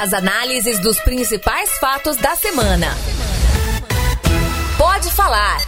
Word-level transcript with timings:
As 0.00 0.14
análises 0.14 0.78
dos 0.78 0.98
principais 1.00 1.76
fatos 1.76 2.16
da 2.16 2.34
semana. 2.34 2.86
Pode 4.78 5.12
falar. 5.12 5.58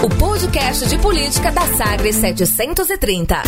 O 0.00 0.08
podcast 0.16 0.88
de 0.88 0.96
política 0.96 1.50
da 1.50 1.62
Sagres 1.62 2.14
730. 2.14 3.42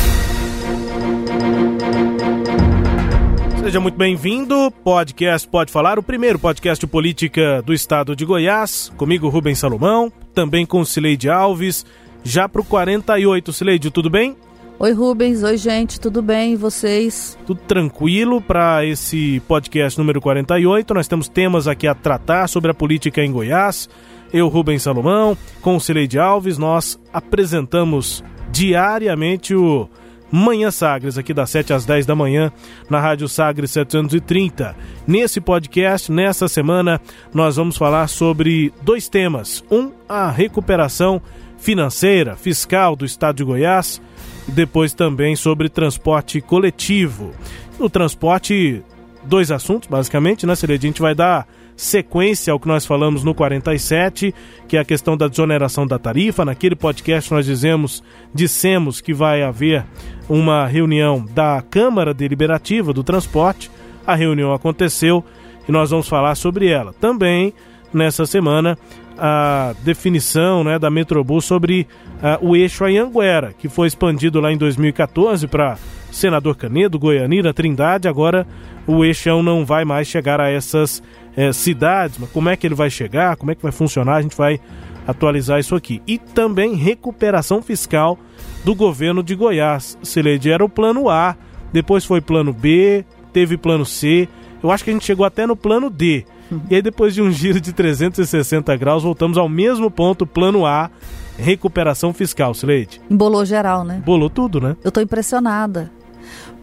Seja 3.62 3.78
muito 3.78 3.96
bem-vindo. 3.96 4.72
Podcast 4.82 5.46
Pode 5.46 5.70
Falar, 5.70 5.96
o 5.96 6.02
primeiro 6.02 6.40
podcast 6.40 6.84
de 6.84 6.90
política 6.90 7.62
do 7.62 7.72
estado 7.72 8.16
de 8.16 8.24
Goiás. 8.24 8.92
Comigo, 8.96 9.28
Rubens 9.28 9.60
Salomão, 9.60 10.12
também 10.34 10.66
com 10.66 10.84
Cileide 10.84 11.30
Alves. 11.30 11.86
Já 12.24 12.48
para 12.48 12.62
o 12.62 12.64
48, 12.64 13.52
Cileide, 13.52 13.92
tudo 13.92 14.10
bem? 14.10 14.36
Oi 14.78 14.92
Rubens, 14.92 15.42
oi 15.42 15.56
gente, 15.56 15.98
tudo 15.98 16.20
bem? 16.20 16.52
E 16.52 16.56
vocês? 16.56 17.38
Tudo 17.46 17.58
tranquilo 17.66 18.42
para 18.42 18.84
esse 18.84 19.40
podcast 19.48 19.98
número 19.98 20.20
48. 20.20 20.92
Nós 20.92 21.08
temos 21.08 21.28
temas 21.28 21.66
aqui 21.66 21.86
a 21.86 21.94
tratar 21.94 22.46
sobre 22.46 22.70
a 22.70 22.74
política 22.74 23.24
em 23.24 23.32
Goiás. 23.32 23.88
Eu, 24.30 24.48
Rubens 24.48 24.82
Salomão, 24.82 25.34
com 25.62 25.76
o 25.76 25.80
Cileide 25.80 26.18
Alves, 26.18 26.58
nós 26.58 27.00
apresentamos 27.10 28.22
diariamente 28.52 29.54
o 29.54 29.88
Manhã 30.30 30.70
Sagres, 30.70 31.16
aqui 31.16 31.32
das 31.32 31.48
7 31.48 31.72
às 31.72 31.86
10 31.86 32.04
da 32.04 32.14
manhã, 32.14 32.52
na 32.90 33.00
Rádio 33.00 33.30
Sagres 33.30 33.70
730. 33.70 34.76
Nesse 35.06 35.40
podcast, 35.40 36.12
nessa 36.12 36.48
semana, 36.48 37.00
nós 37.32 37.56
vamos 37.56 37.78
falar 37.78 38.08
sobre 38.08 38.70
dois 38.82 39.08
temas. 39.08 39.64
Um, 39.70 39.90
a 40.06 40.30
recuperação 40.30 41.22
financeira, 41.56 42.36
fiscal 42.36 42.94
do 42.94 43.06
estado 43.06 43.36
de 43.36 43.44
Goiás 43.44 44.02
depois 44.48 44.92
também 44.92 45.34
sobre 45.36 45.68
transporte 45.68 46.40
coletivo. 46.40 47.32
No 47.78 47.90
transporte, 47.90 48.82
dois 49.24 49.50
assuntos, 49.50 49.88
basicamente, 49.88 50.46
né, 50.46 50.54
Celede? 50.54 50.86
A 50.86 50.90
gente 50.90 51.02
vai 51.02 51.14
dar 51.14 51.46
sequência 51.76 52.52
ao 52.52 52.58
que 52.58 52.66
nós 52.66 52.86
falamos 52.86 53.22
no 53.22 53.34
47, 53.34 54.34
que 54.66 54.76
é 54.76 54.80
a 54.80 54.84
questão 54.84 55.16
da 55.16 55.28
desoneração 55.28 55.86
da 55.86 55.98
tarifa. 55.98 56.44
Naquele 56.44 56.74
podcast 56.74 57.30
nós 57.32 57.44
dizemos, 57.44 58.02
dissemos 58.34 59.00
que 59.00 59.12
vai 59.12 59.42
haver 59.42 59.84
uma 60.28 60.66
reunião 60.66 61.24
da 61.34 61.62
Câmara 61.62 62.14
Deliberativa 62.14 62.92
do 62.92 63.04
Transporte. 63.04 63.70
A 64.06 64.14
reunião 64.14 64.54
aconteceu 64.54 65.22
e 65.68 65.72
nós 65.72 65.90
vamos 65.90 66.08
falar 66.08 66.34
sobre 66.34 66.68
ela. 66.68 66.94
Também 66.94 67.52
nessa 67.92 68.24
semana 68.24 68.78
a 69.18 69.74
definição 69.82 70.62
né, 70.62 70.78
da 70.78 70.90
Metrobus 70.90 71.44
sobre 71.44 71.86
uh, 72.16 72.46
o 72.46 72.56
eixo 72.56 72.84
Anhanguera, 72.84 73.52
que 73.58 73.68
foi 73.68 73.86
expandido 73.86 74.40
lá 74.40 74.52
em 74.52 74.56
2014 74.56 75.46
para 75.46 75.78
Senador 76.10 76.56
Canedo, 76.56 76.98
Goianira, 76.98 77.52
Trindade. 77.52 78.08
Agora 78.08 78.46
o 78.86 79.04
eixão 79.04 79.42
não 79.42 79.64
vai 79.64 79.84
mais 79.84 80.06
chegar 80.06 80.40
a 80.40 80.48
essas 80.50 81.02
eh, 81.36 81.52
cidades. 81.52 82.18
Mas 82.18 82.30
como 82.30 82.48
é 82.48 82.56
que 82.56 82.66
ele 82.66 82.74
vai 82.74 82.88
chegar? 82.88 83.36
Como 83.36 83.50
é 83.50 83.54
que 83.54 83.62
vai 83.62 83.72
funcionar? 83.72 84.16
A 84.16 84.22
gente 84.22 84.36
vai 84.36 84.60
atualizar 85.06 85.60
isso 85.60 85.74
aqui. 85.74 86.00
E 86.06 86.18
também 86.18 86.74
recuperação 86.74 87.60
fiscal 87.60 88.18
do 88.64 88.74
governo 88.74 89.22
de 89.22 89.34
Goiás. 89.34 89.98
Celede 90.02 90.50
era 90.50 90.64
o 90.64 90.68
plano 90.68 91.10
A, 91.10 91.36
depois 91.72 92.04
foi 92.04 92.20
plano 92.20 92.52
B, 92.52 93.04
teve 93.32 93.56
plano 93.56 93.84
C. 93.84 94.28
Eu 94.62 94.70
acho 94.70 94.84
que 94.84 94.90
a 94.90 94.92
gente 94.92 95.04
chegou 95.04 95.26
até 95.26 95.46
no 95.46 95.56
plano 95.56 95.90
D 95.90 96.24
e 96.70 96.74
aí, 96.74 96.82
depois 96.82 97.14
de 97.14 97.22
um 97.22 97.30
giro 97.30 97.60
de 97.60 97.72
360 97.72 98.74
graus, 98.76 99.02
voltamos 99.02 99.36
ao 99.36 99.48
mesmo 99.48 99.90
ponto, 99.90 100.26
plano 100.26 100.64
A, 100.64 100.90
recuperação 101.38 102.12
fiscal, 102.12 102.54
Sileide. 102.54 103.00
Embolou 103.10 103.44
geral, 103.44 103.84
né? 103.84 103.98
Embolou 103.98 104.30
tudo, 104.30 104.60
né? 104.60 104.76
Eu 104.82 104.92
tô 104.92 105.00
impressionada. 105.00 105.90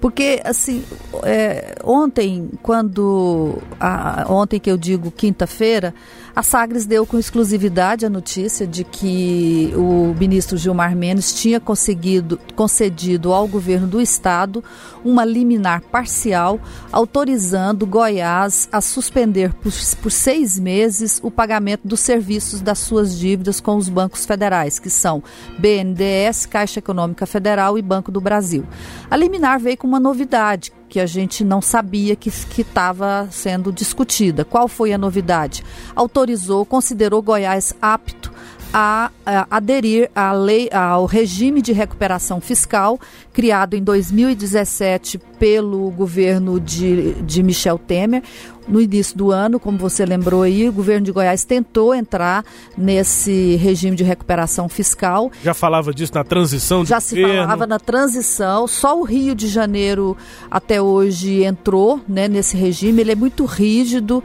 Porque, 0.02 0.42
assim, 0.44 0.84
é, 1.24 1.76
ontem, 1.84 2.50
quando. 2.62 3.58
A, 3.80 4.26
ontem 4.28 4.60
que 4.60 4.70
eu 4.70 4.78
digo 4.78 5.10
quinta-feira, 5.10 5.94
a 6.36 6.42
Sagres 6.42 6.86
deu 6.86 7.06
com 7.06 7.20
exclusividade 7.20 8.06
a 8.06 8.10
notícia 8.10 8.66
de 8.66 8.84
que 8.84 9.72
o 9.76 10.16
ministro 10.20 10.58
Gilmar 10.58 10.96
Mendes 10.96 11.34
tinha 11.34 11.60
conseguido, 11.60 12.40
concedido 12.56 13.32
ao 13.32 13.48
governo 13.48 13.88
do 13.88 14.02
estado 14.02 14.64
uma 15.06 15.24
liminar 15.24 15.82
parcial 15.82 16.60
autorizando 16.92 17.86
Goiás 17.86 18.68
a 18.72 18.82
suspender 18.82 19.54
por, 19.54 19.72
por 20.02 20.12
seis 20.12 20.58
meses 20.58 21.20
o 21.24 21.30
pagamento 21.30 21.88
dos 21.88 22.00
serviços 22.00 22.62
das 22.62 22.80
suas 22.80 23.18
dívidas 23.18 23.60
com 23.60 23.76
os 23.76 23.88
bancos 23.88 24.26
federais, 24.26 24.80
que 24.80 24.90
são 24.90 25.24
BNDES, 25.60 26.48
Caixa 26.48 26.80
Econômica 26.80 27.28
Federal 27.28 27.78
e 27.78 27.82
Banco 27.82 28.12
do 28.12 28.20
Brasil. 28.20 28.66
A 29.10 29.16
liminar 29.16 29.60
veio 29.60 29.78
com 29.78 29.88
uma 29.88 30.00
novidade 30.00 30.72
que 30.94 31.00
a 31.00 31.08
gente 31.08 31.44
não 31.44 31.60
sabia 31.60 32.16
que 32.16 32.30
estava 32.30 33.28
sendo 33.32 33.72
discutida. 33.72 34.46
Qual 34.46 34.68
foi 34.68 34.94
a 34.94 34.98
novidade? 34.98 35.64
Autorizou, 35.96 36.64
considerou 36.68 37.20
Goiás 37.20 37.74
apto 37.82 38.32
a, 38.74 39.12
a, 39.24 39.48
aderir 39.52 40.10
à 40.16 40.32
lei, 40.34 40.68
ao 40.74 41.06
regime 41.06 41.62
de 41.62 41.72
recuperação 41.72 42.42
fiscal 42.42 43.00
criado 43.32 43.76
em 43.76 43.84
2017 43.84 45.20
pelo 45.38 45.92
governo 45.92 46.60
de, 46.60 47.14
de 47.22 47.44
Michel 47.44 47.78
Temer. 47.78 48.24
No 48.66 48.80
início 48.80 49.18
do 49.18 49.30
ano, 49.30 49.60
como 49.60 49.78
você 49.78 50.06
lembrou 50.06 50.42
aí, 50.42 50.70
o 50.70 50.72
governo 50.72 51.06
de 51.06 51.12
Goiás 51.12 51.44
tentou 51.44 51.94
entrar 51.94 52.46
nesse 52.78 53.58
regime 53.58 53.96
de 53.96 54.06
recuperação 54.06 54.70
fiscal. 54.70 55.30
Já 55.44 55.54
falava 55.54 55.94
disso 55.94 56.14
na 56.16 56.24
transição 56.24 56.86
Já 56.86 57.02
se 57.02 57.16
governo. 57.20 57.42
falava 57.42 57.68
na 57.68 57.78
transição, 57.78 58.66
só 58.66 58.98
o 58.98 59.04
Rio 59.04 59.36
de 59.36 59.50
Janeiro 59.50 60.16
até 60.50 60.82
hoje 60.82 61.44
entrou 61.44 62.00
né, 62.08 62.30
nesse 62.30 62.56
regime, 62.56 63.02
ele 63.02 63.12
é 63.12 63.16
muito 63.16 63.44
rígido. 63.44 64.24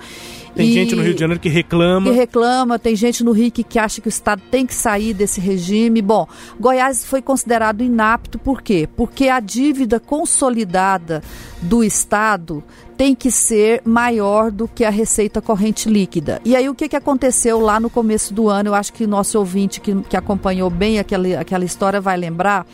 Tem 0.59 0.71
e, 0.71 0.73
gente 0.73 0.97
no 0.97 1.03
Rio 1.03 1.15
de 1.15 1.21
Janeiro 1.21 1.41
que 1.41 1.49
reclama. 1.49 2.11
Que 2.11 2.17
reclama, 2.17 2.81
tem 2.81 2.97
gente 2.97 3.23
no 3.23 3.31
Rio 3.31 3.49
que, 3.49 3.63
que 3.63 3.79
acha 3.79 4.01
que 4.01 4.09
o 4.09 4.11
Estado 4.11 4.43
tem 4.51 4.67
que 4.67 4.75
sair 4.75 5.15
desse 5.15 5.41
regime. 5.41 6.03
Bom, 6.03 6.27
Goiás 6.59 7.05
foi 7.05 7.23
considerado 7.23 7.81
inapto 7.81 8.41
por 8.41 8.61
quê? 8.61 8.89
Porque 8.97 9.29
a 9.29 9.39
dívida 9.39 10.01
consolidada 10.01 11.23
do 11.63 11.85
Estado 11.85 12.65
tem 12.97 13.15
que 13.15 13.31
ser 13.31 13.83
maior 13.85 14.51
do 14.51 14.67
que 14.67 14.85
a 14.85 14.91
receita 14.91 15.41
corrente 15.41 15.89
líquida. 15.89 16.41
E 16.45 16.57
aí 16.57 16.69
o 16.69 16.75
que, 16.75 16.89
que 16.89 16.97
aconteceu 16.97 17.61
lá 17.61 17.79
no 17.79 17.89
começo 17.89 18.35
do 18.35 18.49
ano? 18.49 18.71
Eu 18.71 18.75
acho 18.75 18.93
que 18.93 19.07
nosso 19.07 19.39
ouvinte 19.39 19.81
que, 19.81 19.95
que 20.03 20.17
acompanhou 20.17 20.69
bem 20.69 20.99
aquela, 20.99 21.39
aquela 21.39 21.65
história 21.65 22.01
vai 22.01 22.17
lembrar 22.17 22.67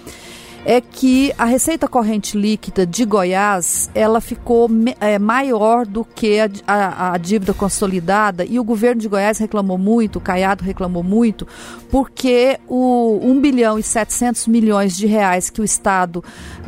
é 0.65 0.81
que 0.81 1.33
a 1.37 1.45
receita 1.45 1.87
corrente 1.87 2.39
líquida 2.39 2.87
de 2.87 3.05
Goiás 3.05 3.91
ela 3.95 4.21
ficou 4.21 4.69
é, 4.99 5.19
maior 5.19 5.87
do 5.87 6.05
que 6.05 6.41
a, 6.41 6.49
a, 6.67 7.13
a, 7.13 7.19
dívida 7.19 7.53
consolidada. 7.53 8.45
E 8.45 8.59
o 8.59 8.65
governo 8.65 9.01
de 9.01 9.09
Goiás 9.09 9.39
reclamou 9.39 9.77
muito, 9.77 10.17
o 10.17 10.21
Caiado 10.21 10.65
reclamou 10.65 11.03
muito, 11.03 11.47
porque 11.91 12.59
o 12.67 13.21
1 13.23 13.41
bilhão 13.41 13.79
e 13.79 13.83
700 13.83 14.47
milhões 14.47 14.97
de 14.97 15.07
reais 15.07 15.51
que 15.51 15.61
o 15.61 15.65
Estado, 15.65 16.25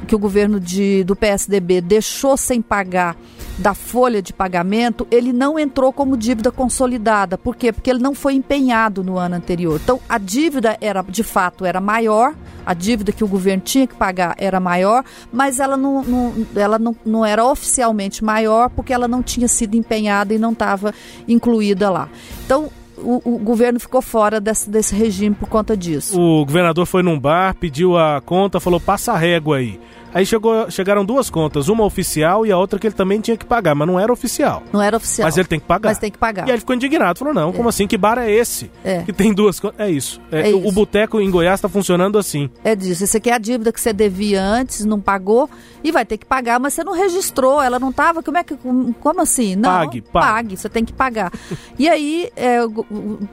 que 0.06 0.14
o 0.14 0.18
governo 0.18 0.60
de, 0.60 1.02
do 1.04 1.16
PSDB 1.16 1.80
deixou 1.80 2.36
sem 2.36 2.60
pagar 2.60 3.16
da 3.58 3.74
folha 3.74 4.20
de 4.20 4.32
pagamento, 4.32 5.06
ele 5.10 5.32
não 5.32 5.58
entrou 5.58 5.92
como 5.92 6.16
dívida 6.16 6.50
consolidada. 6.50 7.38
Por 7.38 7.56
quê? 7.56 7.72
Porque 7.72 7.88
ele 7.88 8.00
não 8.00 8.14
foi 8.14 8.34
empenhado 8.34 9.02
no 9.02 9.18
ano 9.18 9.36
anterior. 9.36 9.80
Então, 9.82 9.98
a 10.08 10.18
dívida 10.18 10.76
era, 10.80 11.02
de 11.02 11.22
fato, 11.22 11.64
era 11.64 11.80
maior, 11.80 12.34
a 12.64 12.74
dívida 12.74 13.12
que 13.12 13.24
o 13.24 13.28
governo 13.28 13.62
tinha 13.64 13.86
que 13.86 13.94
pagar 13.94 14.34
era 14.38 14.60
maior, 14.60 15.04
mas 15.32 15.60
ela 15.60 15.76
não, 15.76 16.02
não 16.02 16.46
ela 16.54 16.78
não, 16.78 16.94
não 17.04 17.24
era 17.24 17.44
oficialmente 17.44 18.24
maior 18.24 18.68
porque 18.70 18.92
ela 18.92 19.08
não 19.08 19.22
tinha 19.22 19.48
sido 19.48 19.76
empenhada 19.76 20.34
e 20.34 20.38
não 20.38 20.52
estava 20.52 20.92
incluída 21.28 21.88
lá. 21.88 22.08
Então, 22.44 22.70
o, 22.98 23.20
o, 23.34 23.38
governo 23.38 23.78
ficou 23.78 24.00
fora 24.00 24.40
desse, 24.40 24.68
desse 24.68 24.94
regime 24.94 25.34
por 25.34 25.48
conta 25.48 25.76
disso. 25.76 26.18
O 26.20 26.44
governador 26.44 26.86
foi 26.86 27.02
num 27.02 27.18
bar, 27.18 27.54
pediu 27.54 27.96
a 27.96 28.20
conta, 28.20 28.58
falou: 28.58 28.80
passa 28.80 29.12
a 29.12 29.18
régua 29.18 29.58
aí. 29.58 29.78
Aí 30.16 30.24
chegou, 30.24 30.70
chegaram 30.70 31.04
duas 31.04 31.28
contas, 31.28 31.68
uma 31.68 31.84
oficial 31.84 32.46
e 32.46 32.50
a 32.50 32.56
outra 32.56 32.78
que 32.78 32.86
ele 32.86 32.94
também 32.94 33.20
tinha 33.20 33.36
que 33.36 33.44
pagar, 33.44 33.74
mas 33.74 33.86
não 33.86 34.00
era 34.00 34.10
oficial. 34.10 34.62
Não 34.72 34.80
era 34.80 34.96
oficial. 34.96 35.26
Mas 35.26 35.36
ele 35.36 35.46
tem 35.46 35.60
que 35.60 35.66
pagar. 35.66 35.90
Mas 35.90 35.98
tem 35.98 36.10
que 36.10 36.16
pagar. 36.16 36.46
E 36.46 36.50
aí 36.50 36.52
ele 36.52 36.60
ficou 36.60 36.74
indignado, 36.74 37.18
falou: 37.18 37.34
não, 37.34 37.50
é. 37.50 37.52
como 37.52 37.68
assim? 37.68 37.86
Que 37.86 37.98
bar 37.98 38.16
é 38.16 38.30
esse? 38.30 38.70
É. 38.82 39.02
Que 39.02 39.12
tem 39.12 39.34
duas 39.34 39.60
contas. 39.60 39.78
É 39.78 39.90
isso. 39.90 40.18
É, 40.32 40.52
é 40.52 40.54
o, 40.54 40.68
o 40.68 40.72
boteco 40.72 41.20
em 41.20 41.30
Goiás 41.30 41.58
está 41.58 41.68
funcionando 41.68 42.16
assim. 42.16 42.48
É 42.64 42.74
disso. 42.74 43.04
Isso 43.04 43.14
aqui 43.14 43.28
é 43.28 43.34
a 43.34 43.38
dívida 43.38 43.70
que 43.70 43.78
você 43.78 43.92
devia 43.92 44.42
antes, 44.42 44.86
não 44.86 44.98
pagou 44.98 45.50
e 45.84 45.92
vai 45.92 46.06
ter 46.06 46.16
que 46.16 46.24
pagar, 46.24 46.58
mas 46.58 46.72
você 46.72 46.82
não 46.82 46.94
registrou, 46.94 47.60
ela 47.60 47.78
não 47.78 47.90
estava. 47.90 48.22
Como 48.22 48.38
é 48.38 48.42
que. 48.42 48.56
Como 48.56 49.20
assim? 49.20 49.54
Não. 49.54 49.68
Pague, 49.68 50.00
pague. 50.00 50.26
pague 50.26 50.56
você 50.56 50.70
tem 50.70 50.82
que 50.82 50.94
pagar. 50.94 51.30
e 51.78 51.90
aí 51.90 52.30
é, 52.34 52.60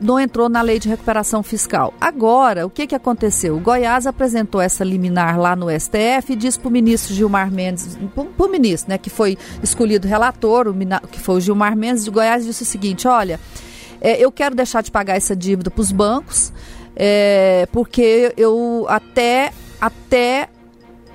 não 0.02 0.20
entrou 0.20 0.50
na 0.50 0.62
lei 0.62 0.80
de 0.80 0.90
recuperação 0.90 1.44
fiscal. 1.44 1.94
Agora, 2.02 2.66
o 2.66 2.70
que, 2.70 2.86
que 2.88 2.96
aconteceu? 2.96 3.56
O 3.56 3.62
Goiás 3.62 4.06
apresentou 4.06 4.60
essa 4.60 4.84
liminar 4.84 5.40
lá 5.40 5.56
no 5.56 5.68
STF 5.70 6.34
e 6.34 6.36
disse 6.36 6.60
para 6.60 6.68
o 6.68 6.73
ministro 6.74 7.14
Gilmar 7.14 7.52
Mendes, 7.52 7.98
para 8.14 8.46
o 8.46 8.50
ministro, 8.50 8.90
né, 8.90 8.98
que 8.98 9.10
foi 9.10 9.38
escolhido 9.62 10.08
relator, 10.08 10.68
o, 10.68 10.74
que 11.08 11.20
foi 11.20 11.36
o 11.36 11.40
Gilmar 11.40 11.78
Mendes 11.78 12.04
de 12.04 12.12
Goiás, 12.12 12.44
disse 12.44 12.64
o 12.64 12.66
seguinte: 12.66 13.08
olha, 13.08 13.40
é, 14.02 14.20
eu 14.20 14.32
quero 14.32 14.56
deixar 14.56 14.82
de 14.82 14.92
pagar 14.92 15.16
essa 15.16 15.36
dívida 15.36 15.72
para 15.72 15.82
os 15.82 15.92
bancos, 15.92 16.52
é, 16.96 17.68
porque 17.72 18.34
eu 18.36 18.86
até, 18.90 19.54
até 19.80 20.50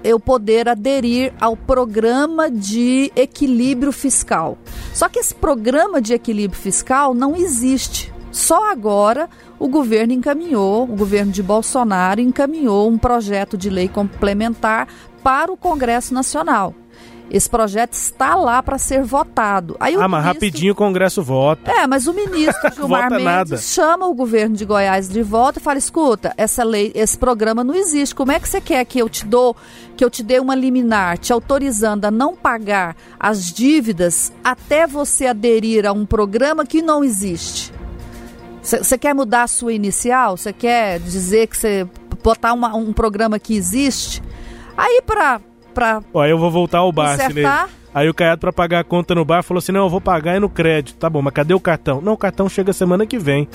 eu 0.02 0.18
poder 0.18 0.68
aderir 0.68 1.32
ao 1.40 1.56
programa 1.56 2.50
de 2.50 3.12
equilíbrio 3.14 3.92
fiscal. 3.92 4.56
Só 4.94 5.08
que 5.08 5.18
esse 5.18 5.34
programa 5.34 6.00
de 6.00 6.14
equilíbrio 6.14 6.60
fiscal 6.60 7.12
não 7.12 7.36
existe. 7.36 8.12
Só 8.30 8.70
agora 8.70 9.28
o 9.58 9.68
governo 9.68 10.12
encaminhou, 10.12 10.84
o 10.84 10.96
governo 10.96 11.32
de 11.32 11.42
Bolsonaro 11.42 12.20
encaminhou 12.20 12.88
um 12.88 12.96
projeto 12.96 13.56
de 13.56 13.68
lei 13.68 13.88
complementar 13.88 14.86
para 15.22 15.52
o 15.52 15.56
Congresso 15.56 16.14
Nacional. 16.14 16.74
Esse 17.30 17.48
projeto 17.48 17.92
está 17.92 18.34
lá 18.34 18.62
para 18.62 18.78
ser 18.78 19.02
votado. 19.02 19.76
Aí 19.78 19.94
ah, 19.96 20.08
mas 20.08 20.24
rapidinho 20.24 20.72
o 20.72 20.76
Congresso 20.76 21.22
vota. 21.22 21.70
É, 21.70 21.86
mas 21.86 22.06
o 22.06 22.14
ministro 22.14 22.54
Gilmar 22.74 23.10
Mendes 23.10 23.24
nada. 23.24 23.56
chama 23.58 24.06
o 24.06 24.14
governo 24.14 24.56
de 24.56 24.64
Goiás 24.64 25.08
de 25.08 25.22
volta 25.22 25.58
e 25.58 25.62
fala: 25.62 25.78
escuta, 25.78 26.32
essa 26.38 26.64
lei, 26.64 26.90
esse 26.94 27.18
programa 27.18 27.62
não 27.62 27.74
existe. 27.74 28.14
Como 28.14 28.32
é 28.32 28.40
que 28.40 28.48
você 28.48 28.60
quer 28.60 28.82
que 28.86 28.98
eu 28.98 29.08
te 29.10 29.26
dou, 29.26 29.54
que 29.94 30.02
eu 30.02 30.08
te 30.08 30.22
dê 30.22 30.40
uma 30.40 30.54
liminar, 30.54 31.18
te 31.18 31.30
autorizando 31.32 32.06
a 32.06 32.10
não 32.10 32.34
pagar 32.34 32.96
as 33.20 33.52
dívidas 33.52 34.32
até 34.42 34.86
você 34.86 35.26
aderir 35.26 35.86
a 35.86 35.92
um 35.92 36.06
programa 36.06 36.64
que 36.64 36.80
não 36.80 37.04
existe? 37.04 37.72
Você 38.62 38.98
quer 38.98 39.14
mudar 39.14 39.44
a 39.44 39.46
sua 39.46 39.72
inicial? 39.72 40.36
Você 40.36 40.52
quer 40.52 40.98
dizer 40.98 41.46
que 41.46 41.56
você 41.56 41.86
botar 42.22 42.52
uma, 42.52 42.74
um 42.74 42.92
programa 42.92 43.38
que 43.38 43.54
existe? 43.54 44.22
Aí 44.78 45.02
para 45.04 45.40
pra. 45.74 46.02
Ó, 46.14 46.24
eu 46.24 46.38
vou 46.38 46.50
voltar 46.50 46.78
ao 46.78 46.92
bar, 46.92 47.14
acertar. 47.14 47.68
Aí 47.94 48.08
o 48.08 48.14
Caiado, 48.14 48.40
pra 48.40 48.52
pagar 48.52 48.80
a 48.80 48.84
conta 48.84 49.14
no 49.14 49.24
bar, 49.24 49.42
falou 49.42 49.58
assim: 49.58 49.72
não, 49.72 49.82
eu 49.82 49.88
vou 49.88 50.00
pagar 50.00 50.36
é 50.36 50.40
no 50.40 50.48
crédito. 50.48 50.96
Tá 50.96 51.10
bom, 51.10 51.20
mas 51.20 51.32
cadê 51.32 51.54
o 51.54 51.60
cartão? 51.60 52.00
Não, 52.00 52.12
o 52.12 52.16
cartão 52.16 52.48
chega 52.48 52.72
semana 52.72 53.06
que 53.06 53.18
vem. 53.18 53.48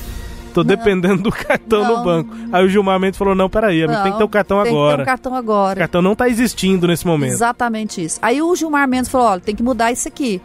Tô 0.53 0.63
dependendo 0.63 1.23
do 1.23 1.31
cartão 1.31 1.81
não, 1.83 1.97
no 1.97 2.03
banco. 2.03 2.35
Aí 2.51 2.63
o 2.63 2.69
Gilmar 2.69 2.99
Mendes 2.99 3.17
falou: 3.17 3.33
não, 3.33 3.49
peraí, 3.49 3.85
não, 3.87 4.03
tem 4.03 4.11
que 4.11 4.17
ter 4.17 4.23
o 4.23 4.29
cartão 4.29 4.61
tem 4.61 4.71
agora. 4.71 4.97
Tem 4.97 4.97
que 4.97 5.05
ter 5.05 5.11
o 5.11 5.13
cartão 5.13 5.35
agora. 5.35 5.77
O 5.77 5.79
cartão 5.79 6.01
não 6.01 6.15
tá 6.15 6.29
existindo 6.29 6.87
nesse 6.87 7.07
momento. 7.07 7.31
Exatamente 7.31 8.03
isso. 8.03 8.19
Aí 8.21 8.41
o 8.41 8.55
Gilmar 8.55 8.87
Mendes 8.87 9.09
falou: 9.09 9.27
olha, 9.27 9.41
tem 9.41 9.55
que 9.55 9.63
mudar 9.63 9.91
isso 9.91 10.07
aqui. 10.07 10.41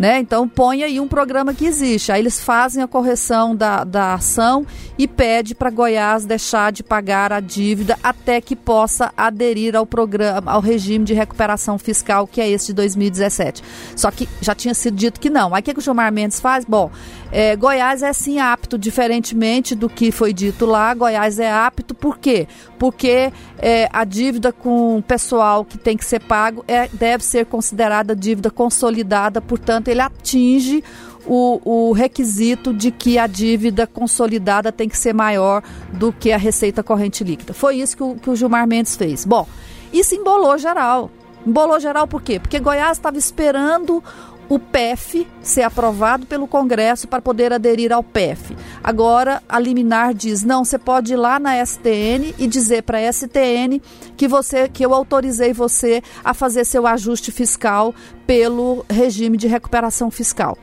Né? 0.00 0.18
Então 0.18 0.48
põe 0.48 0.82
aí 0.82 0.98
um 0.98 1.06
programa 1.06 1.52
que 1.52 1.66
existe. 1.66 2.10
Aí 2.10 2.22
eles 2.22 2.42
fazem 2.42 2.82
a 2.82 2.88
correção 2.88 3.54
da, 3.54 3.84
da 3.84 4.14
ação 4.14 4.66
e 4.96 5.06
pede 5.06 5.54
para 5.54 5.68
Goiás 5.68 6.24
deixar 6.24 6.72
de 6.72 6.82
pagar 6.82 7.34
a 7.34 7.38
dívida 7.38 7.98
até 8.02 8.40
que 8.40 8.56
possa 8.56 9.12
aderir 9.14 9.76
ao 9.76 9.84
programa, 9.84 10.52
ao 10.52 10.60
regime 10.62 11.04
de 11.04 11.12
recuperação 11.12 11.76
fiscal 11.76 12.26
que 12.26 12.40
é 12.40 12.48
esse 12.48 12.68
de 12.68 12.72
2017. 12.72 13.62
Só 13.94 14.10
que 14.10 14.26
já 14.40 14.54
tinha 14.54 14.72
sido 14.72 14.96
dito 14.96 15.20
que 15.20 15.28
não. 15.28 15.54
Aí 15.54 15.60
o 15.60 15.62
que, 15.62 15.74
que 15.74 15.80
o 15.80 15.82
Gilmar 15.82 16.10
Mendes 16.10 16.40
faz? 16.40 16.64
Bom, 16.64 16.90
é, 17.32 17.54
Goiás 17.56 18.02
é 18.02 18.12
sim 18.12 18.38
apto, 18.38 18.76
diferentemente 18.76 19.74
do 19.74 19.88
que 19.88 20.10
foi 20.10 20.32
dito 20.32 20.66
lá, 20.66 20.92
Goiás 20.94 21.38
é 21.38 21.50
apto 21.50 21.94
por 21.94 22.18
quê? 22.18 22.48
Porque 22.78 23.32
é, 23.58 23.88
a 23.92 24.04
dívida 24.04 24.52
com 24.52 24.98
o 24.98 25.02
pessoal 25.02 25.64
que 25.64 25.78
tem 25.78 25.96
que 25.96 26.04
ser 26.04 26.20
pago 26.20 26.64
é, 26.66 26.88
deve 26.92 27.24
ser 27.24 27.46
considerada 27.46 28.16
dívida 28.16 28.50
consolidada, 28.50 29.40
portanto, 29.40 29.88
ele 29.88 30.00
atinge 30.00 30.82
o, 31.26 31.60
o, 31.64 31.92
requisito 31.92 32.72
de 32.72 32.90
que 32.90 33.18
a 33.18 33.26
dívida 33.26 33.86
consolidada 33.86 34.72
tem 34.72 34.88
que 34.88 34.96
ser 34.96 35.12
maior 35.12 35.62
do 35.92 36.12
que 36.12 36.32
a 36.32 36.36
receita 36.36 36.82
corrente 36.82 37.22
líquida. 37.22 37.52
Foi 37.52 37.76
isso 37.76 37.96
que 37.96 38.02
o, 38.02 38.14
que 38.16 38.30
o 38.30 38.36
Gilmar 38.36 38.66
Mendes 38.66 38.96
fez. 38.96 39.24
Bom, 39.24 39.46
isso 39.92 40.14
embolou 40.14 40.56
geral. 40.58 41.10
Embolou 41.46 41.80
geral 41.80 42.06
por 42.06 42.22
quê? 42.22 42.38
Porque 42.38 42.58
Goiás 42.58 42.98
estava 42.98 43.16
esperando 43.16 44.02
o 44.50 44.58
PEF 44.58 45.28
ser 45.40 45.62
aprovado 45.62 46.26
pelo 46.26 46.48
Congresso 46.48 47.06
para 47.06 47.22
poder 47.22 47.52
aderir 47.52 47.92
ao 47.92 48.02
PEF. 48.02 48.56
Agora, 48.82 49.40
a 49.48 49.60
liminar 49.60 50.12
diz: 50.12 50.42
não, 50.42 50.64
você 50.64 50.76
pode 50.76 51.12
ir 51.12 51.16
lá 51.16 51.38
na 51.38 51.64
STN 51.64 52.34
e 52.36 52.48
dizer 52.48 52.82
para 52.82 52.98
a 52.98 53.12
STN 53.12 53.80
que 54.16 54.26
você 54.26 54.68
que 54.68 54.84
eu 54.84 54.92
autorizei 54.92 55.52
você 55.52 56.02
a 56.24 56.34
fazer 56.34 56.64
seu 56.64 56.84
ajuste 56.84 57.30
fiscal 57.30 57.94
pelo 58.26 58.84
regime 58.90 59.36
de 59.36 59.46
recuperação 59.46 60.10
fiscal. 60.10 60.58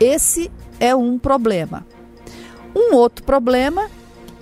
Esse 0.00 0.50
é 0.80 0.96
um 0.96 1.18
problema. 1.18 1.86
Um 2.74 2.94
outro 2.94 3.22
problema 3.22 3.90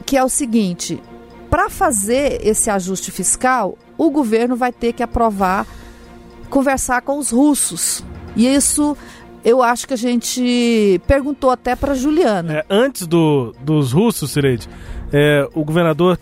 que 0.06 0.16
é 0.16 0.22
o 0.22 0.28
seguinte: 0.28 1.02
para 1.50 1.68
fazer 1.68 2.46
esse 2.46 2.70
ajuste 2.70 3.10
fiscal, 3.10 3.76
o 3.98 4.08
governo 4.08 4.54
vai 4.54 4.72
ter 4.72 4.92
que 4.92 5.02
aprovar, 5.02 5.66
conversar 6.48 7.02
com 7.02 7.18
os 7.18 7.30
russos 7.30 8.04
e 8.36 8.46
isso 8.46 8.96
eu 9.44 9.62
acho 9.62 9.86
que 9.86 9.92
a 9.92 9.96
gente 9.96 11.00
perguntou 11.06 11.50
até 11.50 11.76
para 11.76 11.94
Juliana. 11.94 12.54
É, 12.54 12.64
antes 12.70 13.06
do, 13.06 13.54
dos 13.60 13.92
russos, 13.92 14.30
Sireide, 14.30 14.68
é, 15.12 15.46
o 15.54 15.64
governador 15.64 16.18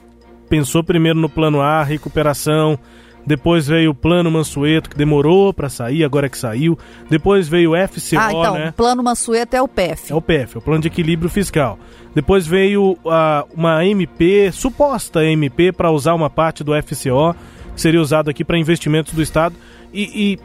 pensou 0.49 0.83
primeiro 0.83 1.19
no 1.19 1.29
plano 1.29 1.61
A, 1.61 1.85
recuperação, 1.85 2.79
depois 3.25 3.69
veio 3.69 3.93
o 3.93 3.95
plano 3.95 4.31
Mansueto, 4.31 4.91
que 4.91 4.97
demorou 4.97 5.55
para 5.55 5.69
sair, 5.69 6.05
agora 6.05 6.27
é 6.27 6.29
que 6.29 6.37
saiu. 6.37 6.77
Depois 7.09 7.49
veio 7.49 7.73
o 7.73 7.89
FCO, 7.89 8.19
ah, 8.19 8.33
então, 8.33 8.55
né? 8.55 8.69
o 8.71 8.73
plano 8.73 9.03
Mansueto 9.03 9.55
é 9.55 9.63
o 9.63 9.69
PEF. 9.69 10.13
É 10.13 10.15
o 10.15 10.21
PEF, 10.21 10.57
é 10.57 10.59
o 10.59 10.63
plano 10.63 10.81
de 10.81 10.89
equilíbrio 10.89 11.31
fiscal. 11.31 11.79
Depois 12.15 12.47
veio 12.47 12.99
a, 13.07 13.45
uma 13.55 13.87
MP, 13.87 14.51
suposta 14.53 15.25
MP, 15.25 15.71
para 15.71 15.91
usar 15.91 16.15
uma 16.15 16.29
parte 16.29 16.65
do 16.65 16.73
FCO, 16.83 17.35
que 17.75 17.81
seria 17.81 18.01
usado 18.01 18.29
aqui 18.29 18.45
para 18.45 18.59
investimentos 18.59 19.15
do 19.15 19.23
Estado. 19.23 19.55
E, 19.93 20.03
e 20.33 20.39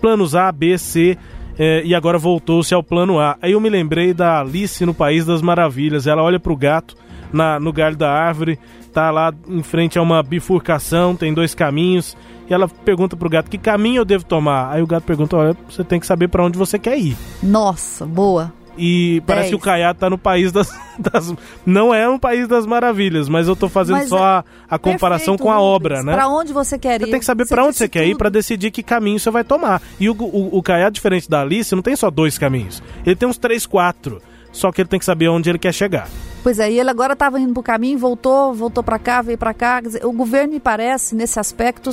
planos 0.00 0.34
A, 0.34 0.50
B, 0.50 0.76
C, 0.78 1.16
é, 1.58 1.82
e 1.84 1.94
agora 1.94 2.18
voltou-se 2.18 2.72
ao 2.74 2.82
plano 2.82 3.20
A. 3.20 3.36
Aí 3.42 3.52
eu 3.52 3.60
me 3.60 3.68
lembrei 3.68 4.14
da 4.14 4.40
Alice 4.40 4.84
no 4.86 4.94
País 4.94 5.26
das 5.26 5.42
Maravilhas. 5.42 6.06
Ela 6.06 6.22
olha 6.22 6.40
para 6.40 6.52
o 6.52 6.56
gato 6.56 6.96
na, 7.32 7.60
no 7.60 7.72
galho 7.72 7.96
da 7.96 8.10
árvore, 8.10 8.58
tá 8.92 9.10
lá 9.10 9.32
em 9.46 9.62
frente 9.62 9.98
a 9.98 10.02
uma 10.02 10.22
bifurcação, 10.22 11.14
tem 11.14 11.32
dois 11.34 11.54
caminhos. 11.54 12.16
E 12.48 12.54
ela 12.54 12.68
pergunta 12.68 13.16
pro 13.16 13.28
gato 13.28 13.50
que 13.50 13.58
caminho 13.58 14.00
eu 14.00 14.04
devo 14.04 14.24
tomar. 14.24 14.72
Aí 14.72 14.82
o 14.82 14.86
gato 14.86 15.04
pergunta: 15.04 15.36
olha, 15.36 15.56
você 15.68 15.84
tem 15.84 16.00
que 16.00 16.06
saber 16.06 16.28
para 16.28 16.44
onde 16.44 16.58
você 16.58 16.78
quer 16.78 16.98
ir. 16.98 17.16
Nossa, 17.42 18.04
boa. 18.06 18.52
E 18.82 19.20
parece 19.26 19.50
que 19.50 19.54
o 19.54 19.58
Caiado 19.58 19.98
tá 19.98 20.08
no 20.08 20.16
país 20.16 20.50
das, 20.50 20.72
das, 20.98 21.34
Não 21.66 21.94
é 21.94 22.08
um 22.08 22.18
país 22.18 22.48
das 22.48 22.64
maravilhas, 22.64 23.28
mas 23.28 23.46
eu 23.46 23.54
tô 23.54 23.68
fazendo 23.68 23.96
mas 23.96 24.08
só 24.08 24.18
é 24.18 24.22
a, 24.22 24.44
a 24.70 24.78
comparação 24.78 25.36
com 25.36 25.52
a 25.52 25.60
obra, 25.60 26.02
né? 26.02 26.14
Pra 26.14 26.28
onde 26.28 26.50
você 26.50 26.78
quer 26.78 26.98
ir? 27.00 27.04
Você 27.04 27.10
tem 27.10 27.20
que 27.20 27.26
saber 27.26 27.46
para 27.46 27.62
onde 27.62 27.76
você 27.76 27.88
quer 27.88 28.06
ir 28.06 28.16
para 28.16 28.30
decidir 28.30 28.70
que 28.70 28.82
caminho 28.82 29.20
você 29.20 29.30
vai 29.30 29.44
tomar. 29.44 29.82
E 30.00 30.08
o, 30.08 30.14
o, 30.14 30.56
o 30.56 30.62
Caiado, 30.62 30.94
diferente 30.94 31.28
da 31.28 31.42
Alice, 31.42 31.74
não 31.74 31.82
tem 31.82 31.94
só 31.94 32.10
dois 32.10 32.38
caminhos. 32.38 32.82
Ele 33.04 33.14
tem 33.16 33.28
uns 33.28 33.36
três, 33.36 33.66
quatro. 33.66 34.22
Só 34.52 34.72
que 34.72 34.80
ele 34.80 34.88
tem 34.88 34.98
que 34.98 35.04
saber 35.04 35.28
onde 35.28 35.48
ele 35.48 35.58
quer 35.58 35.72
chegar. 35.72 36.08
Pois 36.42 36.58
é, 36.58 36.70
e 36.70 36.80
ele 36.80 36.88
agora 36.88 37.12
estava 37.12 37.38
indo 37.38 37.52
para 37.52 37.60
o 37.60 37.62
caminho, 37.62 37.98
voltou, 37.98 38.54
voltou 38.54 38.82
para 38.82 38.98
cá, 38.98 39.20
veio 39.20 39.36
para 39.36 39.52
cá. 39.52 39.80
Dizer, 39.80 40.04
o 40.04 40.12
governo 40.12 40.54
me 40.54 40.60
parece 40.60 41.14
nesse 41.14 41.38
aspecto, 41.38 41.90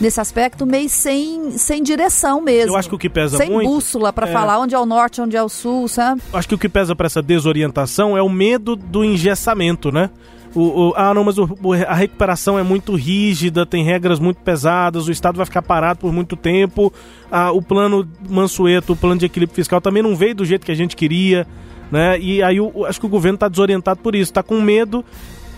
nesse 0.00 0.20
aspecto 0.20 0.64
meio 0.64 0.88
sem, 0.88 1.52
sem 1.58 1.82
direção 1.82 2.40
mesmo. 2.40 2.72
Eu 2.72 2.76
acho 2.76 2.88
que 2.88 2.94
o 2.94 2.98
que 2.98 3.10
pesa 3.10 3.36
sem 3.36 3.50
muito 3.50 3.66
sem 3.66 3.74
bússola 3.74 4.12
para 4.12 4.28
é... 4.28 4.32
falar 4.32 4.60
onde 4.60 4.74
é 4.74 4.78
o 4.78 4.86
norte, 4.86 5.20
onde 5.20 5.36
é 5.36 5.42
o 5.42 5.48
sul, 5.48 5.88
sabe? 5.88 6.22
Acho 6.32 6.48
que 6.48 6.54
o 6.54 6.58
que 6.58 6.68
pesa 6.68 6.94
para 6.94 7.06
essa 7.06 7.20
desorientação 7.20 8.16
é 8.16 8.22
o 8.22 8.28
medo 8.28 8.76
do 8.76 9.04
engessamento, 9.04 9.90
né? 9.90 10.10
O, 10.54 10.88
o, 10.88 10.92
ah, 10.96 11.14
não, 11.14 11.22
mas 11.22 11.38
o, 11.38 11.48
a 11.86 11.94
recuperação 11.94 12.58
é 12.58 12.62
muito 12.62 12.94
rígida, 12.96 13.64
tem 13.64 13.84
regras 13.84 14.18
muito 14.18 14.38
pesadas, 14.38 15.06
o 15.06 15.12
Estado 15.12 15.36
vai 15.36 15.46
ficar 15.46 15.62
parado 15.62 16.00
por 16.00 16.12
muito 16.12 16.36
tempo. 16.36 16.92
Ah, 17.30 17.52
o 17.52 17.62
plano 17.62 18.08
Mansueto, 18.28 18.94
o 18.94 18.96
plano 18.96 19.18
de 19.18 19.26
equilíbrio 19.26 19.54
fiscal 19.54 19.80
também 19.80 20.02
não 20.02 20.16
veio 20.16 20.34
do 20.34 20.44
jeito 20.44 20.66
que 20.66 20.72
a 20.72 20.76
gente 20.76 20.96
queria 20.96 21.46
né? 21.90 22.18
E 22.18 22.42
aí 22.42 22.58
eu, 22.58 22.86
acho 22.86 23.00
que 23.00 23.06
o 23.06 23.08
governo 23.08 23.34
está 23.34 23.48
desorientado 23.48 24.00
por 24.00 24.14
isso, 24.14 24.30
está 24.30 24.42
com 24.42 24.60
medo 24.60 25.04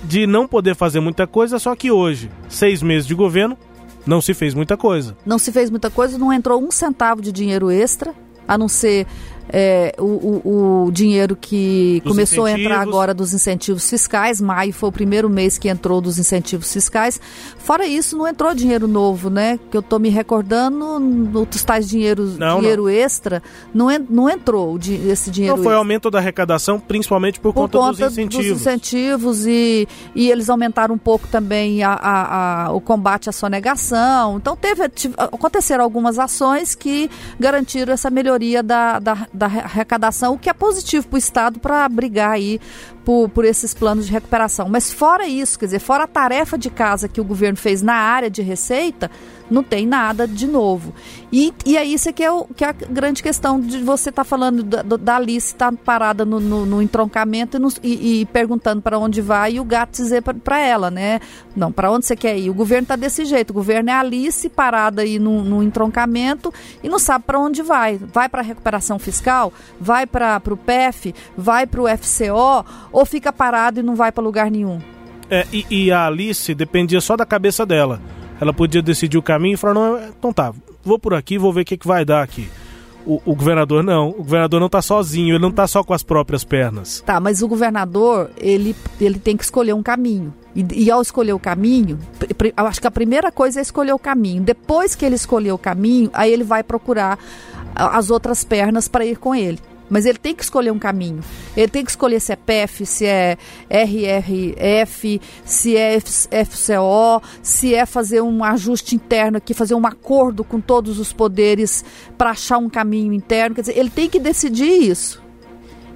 de 0.05 0.27
não 0.27 0.49
poder 0.49 0.75
fazer 0.75 1.01
muita 1.01 1.27
coisa, 1.27 1.59
só 1.59 1.77
que 1.77 1.91
hoje, 1.91 2.31
seis 2.49 2.83
meses 2.83 3.07
de 3.07 3.15
governo, 3.15 3.57
não 4.07 4.21
se 4.21 4.35
fez 4.35 4.55
muita 4.55 4.77
coisa. 4.77 5.17
Não 5.25 5.39
se 5.39 5.53
fez 5.53 5.71
muita 5.71 5.91
coisa, 5.91 6.19
não 6.19 6.33
entrou 6.33 6.61
um 6.61 6.71
centavo 6.71 7.23
de 7.23 7.31
dinheiro 7.31 7.71
extra, 7.71 8.13
a 8.49 8.59
não 8.59 8.69
ser 8.69 9.07
é, 9.49 9.95
o, 9.99 10.05
o, 10.05 10.85
o, 10.87 10.93
dinheiro 10.93 11.37
que 11.37 12.01
dos 12.05 12.13
começou 12.13 12.49
incentivos. 12.49 12.71
a 12.71 12.75
entrar 12.75 12.83
agora 12.83 13.15
dos 13.15 13.33
incentivos 13.33 13.89
fiscais. 13.89 14.41
Maio 14.41 14.73
foi 14.73 14.89
o 14.89 14.93
primeiro 14.93 15.29
mês 15.29 15.59
que 15.59 15.69
entrou 15.69 16.01
dos 16.01 16.19
incentivos 16.19 16.73
fiscais. 16.73 17.21
Fora 17.59 17.87
isso, 17.87 18.17
não 18.17 18.27
entrou 18.27 18.55
dinheiro 18.55 18.87
novo, 18.87 19.31
né? 19.31 19.59
Que 19.71 19.77
eu 19.77 19.81
estou 19.81 19.99
me 19.99 20.09
recordando, 20.09 21.39
outros 21.39 21.63
tais 21.65 21.89
dinheiro, 21.89 22.27
não, 22.39 22.61
dinheiro 22.61 22.85
não. 22.85 22.91
extra, 22.91 23.43
não, 23.75 23.87
não 24.09 24.29
entrou 24.29 24.79
esse 24.79 25.31
dinheiro 25.31 25.57
Não 25.57 25.63
foi 25.63 25.73
extra. 25.73 25.79
aumento 25.79 26.11
da 26.11 26.19
arrecadação, 26.19 26.79
principalmente 26.79 27.41
por, 27.41 27.53
por 27.53 27.63
conta, 27.63 27.79
conta, 27.79 27.93
dos 27.93 28.13
incentivos. 28.13 28.47
Dos 28.47 28.61
incentivos 28.61 29.47
e, 29.47 29.89
e 30.15 30.31
eles 30.31 30.49
aumentaram 30.49 30.95
um 30.95 30.99
pouco 30.99 31.27
também 31.29 31.83
a, 31.83 31.93
a, 31.93 32.67
a, 32.67 32.73
o 32.73 32.81
combate 32.81 33.29
à 33.29 33.33
sonegação. 33.33 34.37
Então 34.37 34.57
teve, 34.57 34.83
aconteceram 35.19 35.85
algumas 35.85 36.19
ações 36.19 36.75
que 36.75 37.11
garantiram 37.39 37.93
essa 37.93 38.11
melhoria 38.11 38.63
da, 38.63 38.99
da 38.99 39.27
da 39.33 39.47
arrecadação, 39.47 40.35
o 40.35 40.39
que 40.39 40.51
é 40.51 40.53
positivo 40.53 41.09
para 41.09 41.17
o 41.17 41.19
Estado 41.19 41.59
para 41.59 41.89
brigar 41.89 42.33
aí 42.33 42.61
por, 43.05 43.29
por 43.29 43.45
esses 43.45 43.75
planos 43.75 44.07
de 44.07 44.13
recuperação. 44.13 44.69
Mas 44.69 44.93
fora 44.93 45.27
isso, 45.27 45.59
quer 45.59 45.67
dizer, 45.67 45.81
fora 45.81 46.05
a 46.05 46.09
tarefa 46.09 46.57
de 46.57 46.71
casa 46.71 47.09
que 47.09 47.21
o 47.21 47.25
governo 47.25 47.57
fez 47.57 47.83
na 47.83 47.95
área 47.95 48.31
de 48.31 48.43
receita, 48.43 49.11
não 49.53 49.63
tem 49.63 49.87
nada 49.87 50.27
de 50.27 50.47
novo. 50.47 50.95
E, 51.31 51.53
e 51.67 51.77
é 51.77 51.85
isso 51.85 52.13
que 52.13 52.23
é, 52.25 52.31
o, 52.31 52.45
que 52.45 52.65
é 52.65 52.69
a 52.69 52.73
grande 52.73 53.23
questão 53.23 53.61
de 53.61 53.79
você 53.79 54.09
estar 54.09 54.25
tá 54.25 54.29
falando 54.29 54.63
da, 54.63 54.83
da 54.83 55.17
Alice 55.17 55.49
estar 55.49 55.71
tá 55.71 55.79
parada 55.85 56.25
no, 56.25 56.41
no, 56.41 56.65
no 56.65 56.83
entroncamento 56.83 57.57
e, 57.57 57.61
no, 57.61 57.69
e, 57.83 58.21
e 58.21 58.27
perguntando 58.27 58.81
para 58.81 58.99
onde 58.99 59.21
vai 59.21 59.55
e 59.55 59.61
o 59.61 59.65
gato 59.65 59.93
dizer 59.93 60.23
para 60.23 60.59
ela, 60.59 60.91
né? 60.91 61.21
Não, 61.55 61.71
para 61.71 61.91
onde 61.91 62.07
você 62.07 62.17
quer 62.17 62.39
ir? 62.39 62.49
O 62.49 62.55
governo 62.55 62.85
está 62.85 62.97
desse 62.97 63.25
jeito. 63.25 63.51
O 63.51 63.55
governo 63.55 63.91
é 63.91 63.93
a 63.93 64.01
Alice 64.01 64.49
parada 64.49 65.03
aí 65.03 65.19
no, 65.19 65.45
no 65.45 65.63
entroncamento 65.63 66.53
e 66.83 66.89
não 66.89 66.99
sabe 66.99 67.25
para 67.27 67.39
onde 67.39 67.63
vai. 67.63 67.99
Vai 67.99 68.29
para 68.29 68.41
a 68.41 68.45
recuperação 68.45 68.99
fiscal? 68.99 69.53
Vai 69.79 70.07
para 70.07 70.41
o 70.51 70.57
PEF? 70.57 71.15
Vai 71.37 71.67
para 71.67 71.83
o 71.83 71.87
FCO? 71.89 72.65
Ou 72.93 73.07
fica 73.07 73.33
parado 73.33 73.81
e 73.81 73.83
não 73.83 73.95
vai 73.97 74.13
para 74.13 74.23
lugar 74.23 74.51
nenhum? 74.51 74.79
É, 75.31 75.47
e, 75.53 75.67
e 75.71 75.93
a 75.93 76.07
Alice 76.07 76.55
dependia 76.55 77.01
só 77.01 77.17
da 77.17 77.25
cabeça 77.25 77.65
dela 77.65 78.01
ela 78.43 78.53
podia 78.53 78.83
decidir 78.83 79.17
o 79.17 79.23
caminho 79.23 79.55
e 79.55 79.57
falar, 79.57 79.75
não, 79.75 80.01
então 80.03 80.33
tá, 80.33 80.53
vou 80.83 80.99
por 80.99 81.15
aqui, 81.15 81.39
vou 81.39 81.53
ver 81.53 81.61
o 81.61 81.65
que, 81.65 81.77
que 81.77 81.87
vai 81.87 82.05
dar 82.05 82.23
aqui. 82.23 82.49
O, 83.07 83.23
o, 83.25 83.37
governador 83.37 83.85
não, 83.85 84.09
o 84.09 84.15
governador 84.15 84.59
não 84.59 84.67
está 84.67 84.83
sozinho, 84.83 85.35
ele 85.35 85.39
não 85.39 85.51
está 85.51 85.65
só 85.69 85.85
com 85.85 85.95
as 85.95 86.03
próprias 86.03 86.43
pernas. 86.43 87.01
Tá, 87.07 87.21
mas 87.21 87.41
o 87.41 87.47
governador, 87.47 88.31
ele, 88.37 88.75
ele 89.01 89.21
tem 89.21 89.37
que 89.37 89.45
escolher 89.45 89.75
um 89.75 89.83
caminho. 89.83 90.35
E, 90.57 90.67
e 90.85 90.91
ao 90.91 91.01
escolher 91.01 91.33
o 91.33 91.39
caminho, 91.39 92.01
eu 92.57 92.67
acho 92.67 92.81
que 92.81 92.87
a 92.87 92.91
primeira 92.91 93.31
coisa 93.31 93.61
é 93.61 93.63
escolher 93.63 93.93
o 93.93 93.99
caminho. 93.99 94.43
Depois 94.43 94.97
que 94.97 95.05
ele 95.05 95.15
escolher 95.15 95.53
o 95.53 95.59
caminho, 95.59 96.11
aí 96.13 96.33
ele 96.33 96.45
vai 96.45 96.65
procurar 96.65 97.21
as 97.77 98.11
outras 98.11 98.43
pernas 98.43 98.89
para 98.89 99.05
ir 99.05 99.19
com 99.19 99.33
ele 99.33 99.59
mas 99.93 100.07
ele 100.07 100.17
tem 100.17 100.35
que 100.35 100.43
escolher 100.43 100.71
um 100.71 100.79
caminho. 100.79 101.21
Ele 101.55 101.69
tem 101.69 101.85
que 101.85 101.91
escolher 101.91 102.19
se 102.19 102.33
é 102.33 102.37
PF, 102.37 102.87
se 102.87 103.05
é 103.05 103.37
RRF, 103.69 105.21
se 105.45 105.77
é 105.77 106.01
FCO, 106.01 107.23
se 107.43 107.75
é 107.75 107.85
fazer 107.85 108.23
um 108.23 108.43
ajuste 108.43 108.97
interno 108.97 109.37
aqui, 109.37 109.53
fazer 109.53 109.75
um 109.75 109.87
acordo 109.87 110.43
com 110.45 110.63
todos 110.63 110.99
os 110.99 111.13
poderes 111.13 111.85
para 112.17 112.31
achar 112.31 112.57
um 112.57 112.71
caminho 112.71 113.13
interno. 113.13 113.55
Quer 113.55 113.61
dizer, 113.61 113.79
ele 113.79 113.91
tem 113.91 114.09
que 114.09 114.19
decidir 114.19 114.91
isso 114.91 115.23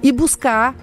e 0.03 0.11
buscar 0.11 0.75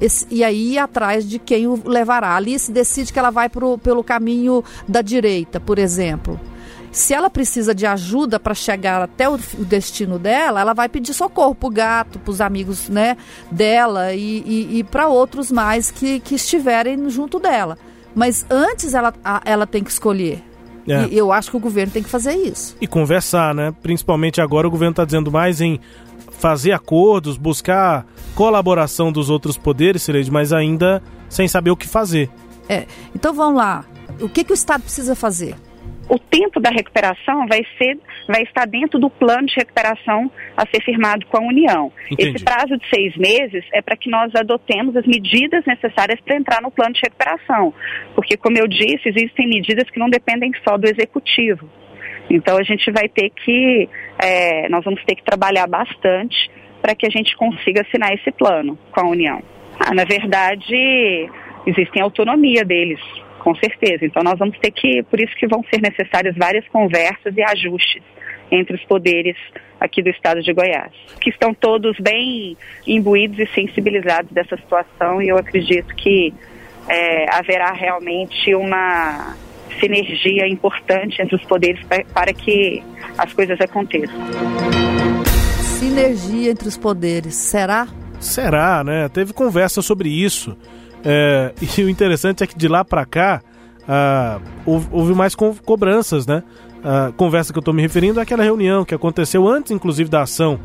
esse, 0.00 0.26
e 0.28 0.42
aí 0.42 0.72
ir 0.72 0.78
atrás 0.78 1.24
de 1.24 1.38
quem 1.38 1.68
o 1.68 1.80
levará. 1.88 2.34
Ali 2.34 2.58
se 2.58 2.72
decide 2.72 3.12
que 3.12 3.18
ela 3.20 3.30
vai 3.30 3.48
pro, 3.48 3.78
pelo 3.78 4.02
caminho 4.02 4.64
da 4.88 5.02
direita, 5.02 5.60
por 5.60 5.78
exemplo. 5.78 6.40
Se 6.96 7.12
ela 7.12 7.28
precisa 7.28 7.74
de 7.74 7.84
ajuda 7.84 8.40
para 8.40 8.54
chegar 8.54 9.02
até 9.02 9.28
o, 9.28 9.36
destino 9.36 10.18
dela, 10.18 10.62
ela 10.62 10.72
vai 10.72 10.88
pedir 10.88 11.12
socorro 11.12 11.54
para 11.54 11.66
o 11.66 11.70
gato, 11.70 12.18
para 12.18 12.30
os 12.30 12.40
amigos 12.40 12.88
né, 12.88 13.18
dela 13.50 14.14
e, 14.14 14.38
e, 14.46 14.78
e 14.78 14.82
para 14.82 15.06
outros 15.06 15.52
mais 15.52 15.90
que, 15.90 16.20
que 16.20 16.36
estiverem 16.36 17.10
junto 17.10 17.38
dela. 17.38 17.76
Mas 18.14 18.46
antes 18.48 18.94
ela, 18.94 19.12
ela 19.44 19.66
tem 19.66 19.84
que 19.84 19.90
escolher. 19.90 20.42
É. 20.88 21.06
E 21.08 21.18
eu 21.18 21.30
acho 21.30 21.50
que 21.50 21.58
o 21.58 21.60
governo 21.60 21.92
tem 21.92 22.02
que 22.02 22.08
fazer 22.08 22.32
isso. 22.32 22.74
E 22.80 22.86
conversar, 22.86 23.54
né? 23.54 23.74
Principalmente 23.82 24.40
agora 24.40 24.66
o 24.66 24.70
governo 24.70 24.92
está 24.92 25.04
dizendo 25.04 25.30
mais 25.30 25.60
em 25.60 25.78
fazer 26.30 26.72
acordos, 26.72 27.36
buscar 27.36 28.06
colaboração 28.34 29.12
dos 29.12 29.28
outros 29.28 29.58
poderes, 29.58 30.02
Sileide, 30.02 30.30
mas 30.30 30.50
ainda 30.50 31.02
sem 31.28 31.46
saber 31.46 31.70
o 31.70 31.76
que 31.76 31.86
fazer. 31.86 32.30
É. 32.70 32.86
Então 33.14 33.34
vamos 33.34 33.58
lá. 33.58 33.84
O 34.18 34.30
que, 34.30 34.42
que 34.42 34.52
o 34.52 34.54
Estado 34.54 34.80
precisa 34.80 35.14
fazer? 35.14 35.56
O 36.08 36.18
tempo 36.18 36.60
da 36.60 36.70
recuperação 36.70 37.46
vai, 37.46 37.62
ser, 37.76 37.98
vai 38.28 38.42
estar 38.42 38.66
dentro 38.66 38.98
do 38.98 39.10
plano 39.10 39.46
de 39.46 39.54
recuperação 39.56 40.30
a 40.56 40.64
ser 40.66 40.82
firmado 40.82 41.26
com 41.26 41.38
a 41.38 41.40
União. 41.40 41.92
Entendi. 42.10 42.30
Esse 42.30 42.44
prazo 42.44 42.76
de 42.78 42.88
seis 42.88 43.16
meses 43.16 43.64
é 43.72 43.82
para 43.82 43.96
que 43.96 44.08
nós 44.08 44.32
adotemos 44.34 44.96
as 44.96 45.04
medidas 45.04 45.64
necessárias 45.66 46.20
para 46.20 46.36
entrar 46.36 46.62
no 46.62 46.70
plano 46.70 46.94
de 46.94 47.00
recuperação. 47.02 47.74
Porque, 48.14 48.36
como 48.36 48.56
eu 48.56 48.68
disse, 48.68 49.08
existem 49.08 49.48
medidas 49.48 49.90
que 49.90 49.98
não 49.98 50.08
dependem 50.08 50.52
só 50.66 50.76
do 50.76 50.86
executivo. 50.86 51.68
Então, 52.30 52.56
a 52.56 52.62
gente 52.62 52.90
vai 52.90 53.08
ter 53.08 53.30
que, 53.30 53.88
é, 54.18 54.68
nós 54.68 54.84
vamos 54.84 55.02
ter 55.04 55.16
que 55.16 55.24
trabalhar 55.24 55.66
bastante 55.66 56.50
para 56.80 56.94
que 56.94 57.06
a 57.06 57.10
gente 57.10 57.36
consiga 57.36 57.82
assinar 57.82 58.12
esse 58.12 58.30
plano 58.32 58.78
com 58.92 59.00
a 59.00 59.08
União. 59.08 59.42
Ah, 59.78 59.92
na 59.92 60.04
verdade, 60.04 61.28
existem 61.66 62.02
autonomia 62.02 62.64
deles 62.64 63.00
com 63.46 63.54
certeza. 63.54 64.04
Então 64.04 64.24
nós 64.24 64.36
vamos 64.36 64.58
ter 64.58 64.72
que, 64.72 65.04
por 65.04 65.20
isso 65.20 65.32
que 65.36 65.46
vão 65.46 65.62
ser 65.72 65.80
necessárias 65.80 66.34
várias 66.36 66.66
conversas 66.66 67.32
e 67.36 67.42
ajustes 67.44 68.02
entre 68.50 68.74
os 68.74 68.84
poderes 68.86 69.36
aqui 69.78 70.02
do 70.02 70.08
estado 70.10 70.42
de 70.42 70.52
Goiás, 70.52 70.90
que 71.20 71.30
estão 71.30 71.54
todos 71.54 71.96
bem 72.00 72.56
imbuídos 72.84 73.38
e 73.38 73.46
sensibilizados 73.54 74.32
dessa 74.32 74.56
situação 74.56 75.22
e 75.22 75.28
eu 75.28 75.38
acredito 75.38 75.94
que 75.94 76.34
é, 76.88 77.26
haverá 77.32 77.72
realmente 77.72 78.52
uma 78.52 79.36
sinergia 79.78 80.48
importante 80.48 81.22
entre 81.22 81.36
os 81.36 81.44
poderes 81.44 81.80
para, 81.84 82.04
para 82.06 82.32
que 82.32 82.82
as 83.16 83.32
coisas 83.32 83.60
aconteçam. 83.60 84.16
Sinergia 85.78 86.50
entre 86.50 86.66
os 86.66 86.76
poderes, 86.76 87.36
será? 87.36 87.86
Será, 88.18 88.82
né? 88.82 89.08
Teve 89.08 89.32
conversa 89.32 89.82
sobre 89.82 90.08
isso. 90.08 90.56
É, 91.08 91.52
e 91.78 91.82
o 91.82 91.88
interessante 91.88 92.42
é 92.42 92.46
que 92.48 92.58
de 92.58 92.66
lá 92.66 92.84
para 92.84 93.06
cá 93.06 93.40
ah, 93.86 94.40
houve, 94.66 95.14
mais 95.14 95.36
co 95.36 95.54
cobranças, 95.64 96.26
né? 96.26 96.42
A 96.82 97.12
conversa 97.12 97.52
que 97.52 97.58
eu 97.58 97.60
estou 97.60 97.72
me 97.72 97.80
referindo 97.80 98.18
é 98.18 98.24
aquela 98.24 98.42
reunião 98.42 98.84
que 98.84 98.94
aconteceu 98.94 99.46
antes, 99.46 99.70
inclusive, 99.70 100.10
da 100.10 100.22
ação 100.22 100.58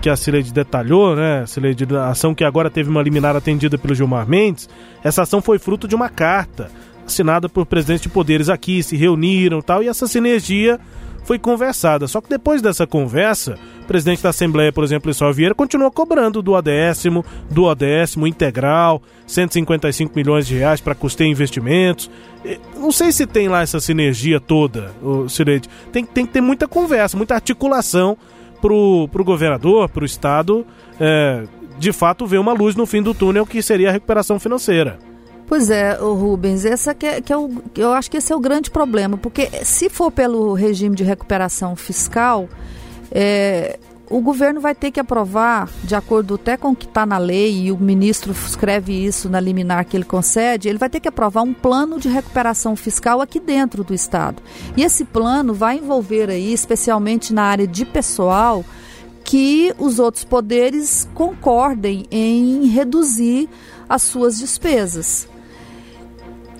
que 0.00 0.08
a 0.08 0.14
Cileide 0.14 0.52
detalhou, 0.52 1.16
né? 1.16 1.44
Cileide, 1.46 1.84
a 1.96 2.10
ação 2.10 2.32
que 2.32 2.44
agora 2.44 2.70
teve 2.70 2.88
uma 2.88 3.02
liminar 3.02 3.34
atendida 3.34 3.76
pelo 3.76 3.92
Gilmar 3.92 4.28
Mendes. 4.28 4.68
Essa 5.02 5.22
ação 5.22 5.42
foi 5.42 5.58
fruto 5.58 5.88
de 5.88 5.96
uma 5.96 6.08
carta 6.08 6.70
assinada 7.04 7.48
por 7.48 7.66
presidentes 7.66 8.02
de 8.02 8.08
poderes 8.08 8.48
aqui, 8.48 8.82
se 8.84 8.96
reuniram 8.96 9.60
tal, 9.60 9.82
e 9.82 9.88
essa 9.88 10.06
sinergia 10.06 10.78
foi 11.28 11.38
conversada. 11.38 12.08
Só 12.08 12.22
que 12.22 12.28
depois 12.30 12.62
dessa 12.62 12.86
conversa, 12.86 13.58
o 13.82 13.84
presidente 13.84 14.22
da 14.22 14.30
Assembleia, 14.30 14.72
por 14.72 14.82
exemplo, 14.82 15.10
Israel 15.10 15.34
Vieira, 15.34 15.54
continuou 15.54 15.90
cobrando 15.90 16.40
do 16.40 16.52
odécimo, 16.52 17.22
do 17.50 17.64
odécimo 17.64 18.26
integral, 18.26 19.02
155 19.26 20.14
milhões 20.16 20.46
de 20.46 20.56
reais 20.56 20.80
para 20.80 20.94
custear 20.94 21.28
investimentos. 21.28 22.10
Não 22.74 22.90
sei 22.90 23.12
se 23.12 23.26
tem 23.26 23.46
lá 23.46 23.60
essa 23.60 23.78
sinergia 23.78 24.40
toda, 24.40 24.90
Cirete. 25.28 25.68
Tem, 25.92 26.02
tem 26.02 26.24
que 26.24 26.32
ter 26.32 26.40
muita 26.40 26.66
conversa, 26.66 27.14
muita 27.14 27.34
articulação 27.34 28.16
pro, 28.58 29.06
pro 29.12 29.22
governador, 29.22 29.86
pro 29.90 30.06
Estado, 30.06 30.66
é, 30.98 31.44
de 31.78 31.92
fato 31.92 32.26
ver 32.26 32.38
uma 32.38 32.54
luz 32.54 32.74
no 32.74 32.86
fim 32.86 33.02
do 33.02 33.12
túnel 33.12 33.44
que 33.44 33.60
seria 33.60 33.90
a 33.90 33.92
recuperação 33.92 34.40
financeira. 34.40 34.98
Pois 35.48 35.70
é, 35.70 35.94
Rubens, 35.94 36.66
essa 36.66 36.94
que 36.94 37.06
é, 37.06 37.20
que 37.22 37.32
é 37.32 37.36
o, 37.36 37.50
eu 37.74 37.92
acho 37.92 38.10
que 38.10 38.18
esse 38.18 38.30
é 38.30 38.36
o 38.36 38.40
grande 38.40 38.70
problema, 38.70 39.16
porque 39.16 39.48
se 39.64 39.88
for 39.88 40.12
pelo 40.12 40.52
regime 40.52 40.94
de 40.94 41.02
recuperação 41.02 41.74
fiscal, 41.74 42.46
é, 43.10 43.78
o 44.10 44.20
governo 44.20 44.60
vai 44.60 44.74
ter 44.74 44.90
que 44.90 45.00
aprovar, 45.00 45.70
de 45.82 45.94
acordo 45.94 46.34
até 46.34 46.54
com 46.58 46.72
o 46.72 46.76
que 46.76 46.84
está 46.84 47.06
na 47.06 47.16
lei, 47.16 47.62
e 47.62 47.72
o 47.72 47.78
ministro 47.78 48.30
escreve 48.32 48.92
isso 48.92 49.30
na 49.30 49.40
liminar 49.40 49.86
que 49.86 49.96
ele 49.96 50.04
concede, 50.04 50.68
ele 50.68 50.78
vai 50.78 50.90
ter 50.90 51.00
que 51.00 51.08
aprovar 51.08 51.42
um 51.42 51.54
plano 51.54 51.98
de 51.98 52.10
recuperação 52.10 52.76
fiscal 52.76 53.22
aqui 53.22 53.40
dentro 53.40 53.82
do 53.82 53.94
Estado. 53.94 54.42
E 54.76 54.82
esse 54.82 55.02
plano 55.02 55.54
vai 55.54 55.78
envolver 55.78 56.28
aí, 56.28 56.52
especialmente 56.52 57.32
na 57.32 57.44
área 57.44 57.66
de 57.66 57.86
pessoal, 57.86 58.62
que 59.24 59.74
os 59.78 59.98
outros 59.98 60.24
poderes 60.24 61.08
concordem 61.14 62.06
em 62.10 62.66
reduzir 62.66 63.48
as 63.88 64.02
suas 64.02 64.38
despesas. 64.38 65.26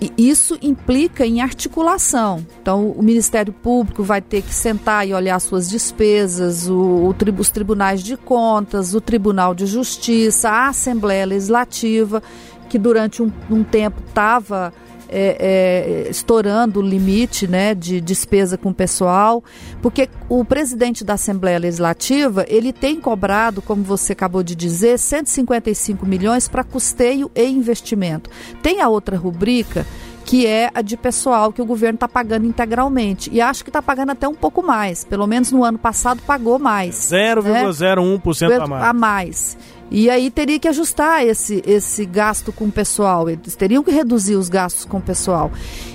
E 0.01 0.13
isso 0.17 0.57
implica 0.61 1.25
em 1.25 1.41
articulação. 1.41 2.45
Então, 2.61 2.89
o 2.91 3.03
Ministério 3.03 3.51
Público 3.51 4.01
vai 4.01 4.21
ter 4.21 4.41
que 4.41 4.53
sentar 4.53 5.05
e 5.05 5.13
olhar 5.13 5.37
suas 5.39 5.69
despesas, 5.69 6.69
o, 6.69 6.73
o, 6.73 7.15
os 7.37 7.49
tribunais 7.49 8.01
de 8.01 8.15
contas, 8.15 8.93
o 8.93 9.01
Tribunal 9.01 9.53
de 9.53 9.65
Justiça, 9.65 10.49
a 10.49 10.67
Assembleia 10.69 11.25
Legislativa, 11.25 12.23
que 12.69 12.77
durante 12.77 13.21
um, 13.21 13.31
um 13.49 13.63
tempo 13.63 14.01
estava 14.07 14.73
é, 15.09 16.05
é, 16.05 16.09
estourando 16.09 16.79
o 16.79 16.83
limite 16.83 17.47
né, 17.47 17.73
de 17.73 17.99
despesa 17.99 18.57
com 18.57 18.69
o 18.69 18.73
pessoal, 18.73 19.43
porque 19.81 20.09
o 20.27 20.45
presidente 20.45 21.03
da 21.03 21.13
Assembleia 21.13 21.59
Legislativa 21.59 22.45
ele 22.47 22.71
tem 22.71 22.99
cobrado, 22.99 23.61
como 23.61 23.83
você 23.83 24.13
acabou 24.13 24.43
de 24.43 24.55
dizer, 24.55 24.97
155 24.99 26.05
milhões 26.05 26.47
para 26.47 26.63
custeio 26.63 27.31
e 27.35 27.45
investimento. 27.45 28.29
Tem 28.61 28.81
a 28.81 28.89
outra 28.89 29.17
rubrica 29.17 29.85
que 30.29 30.45
é 30.45 30.69
a 30.75 30.83
de 30.83 30.95
pessoal 30.95 31.51
que 31.51 31.59
o 31.59 31.65
governo 31.65 31.95
está 31.95 32.07
pagando 32.07 32.45
integralmente. 32.45 33.31
E 33.33 33.41
acho 33.41 33.63
que 33.63 33.71
está 33.71 33.81
pagando 33.81 34.11
até 34.11 34.27
um 34.27 34.35
pouco 34.35 34.61
mais. 34.61 35.03
Pelo 35.03 35.25
menos 35.25 35.51
no 35.51 35.63
ano 35.63 35.79
passado 35.79 36.21
pagou 36.21 36.59
mais. 36.59 36.95
0,01% 36.95 38.47
né? 38.47 38.57
a 38.57 38.67
mais. 38.67 38.83
A 38.83 38.93
mais. 38.93 39.57
E 39.91 40.09
aí 40.09 40.29
teria 40.29 40.59
que 40.59 40.67
ajustar 40.67 41.25
esse, 41.25 41.63
esse 41.65 42.05
gasto 42.05 42.51
com 42.51 42.65
o 42.65 42.71
pessoal. 42.71 43.29
Eles 43.29 43.55
teriam 43.55 43.83
que 43.83 43.91
reduzir 43.91 44.35
os 44.35 44.49
gastos 44.49 44.85
com 44.85 44.97
o 44.97 45.01
pessoal. 45.01 45.51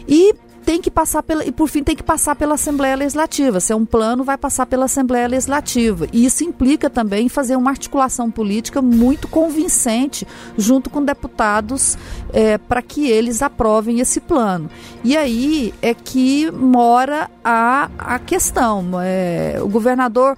E 0.09 0.35
tem 0.65 0.81
que 0.81 0.91
passar 0.91 1.23
pela, 1.23 1.45
e 1.45 1.53
por 1.53 1.69
fim 1.69 1.83
tem 1.83 1.95
que 1.95 2.03
passar 2.03 2.35
pela 2.35 2.55
Assembleia 2.55 2.97
Legislativa. 2.97 3.61
Se 3.61 3.73
é 3.73 3.77
um 3.77 3.85
plano, 3.85 4.25
vai 4.25 4.39
passar 4.39 4.67
pela 4.67 4.87
Assembleia 4.87 5.29
Legislativa. 5.29 6.07
E 6.13 6.25
isso 6.25 6.43
implica 6.43 6.89
também 6.89 7.29
fazer 7.29 7.55
uma 7.55 7.71
articulação 7.71 8.31
política 8.31 8.81
muito 8.81 9.29
convincente 9.29 10.27
junto 10.57 10.89
com 10.89 11.05
deputados 11.05 11.99
é, 12.33 12.57
para 12.57 12.81
que 12.81 13.09
eles 13.09 13.43
aprovem 13.43 14.01
esse 14.01 14.21
plano. 14.21 14.71
E 15.05 15.17
aí 15.17 15.75
é 15.83 15.93
que 15.93 16.51
mora 16.51 17.31
a, 17.45 17.91
a 17.99 18.19
questão. 18.19 18.89
É, 19.03 19.59
o 19.61 19.69
governador 19.69 20.37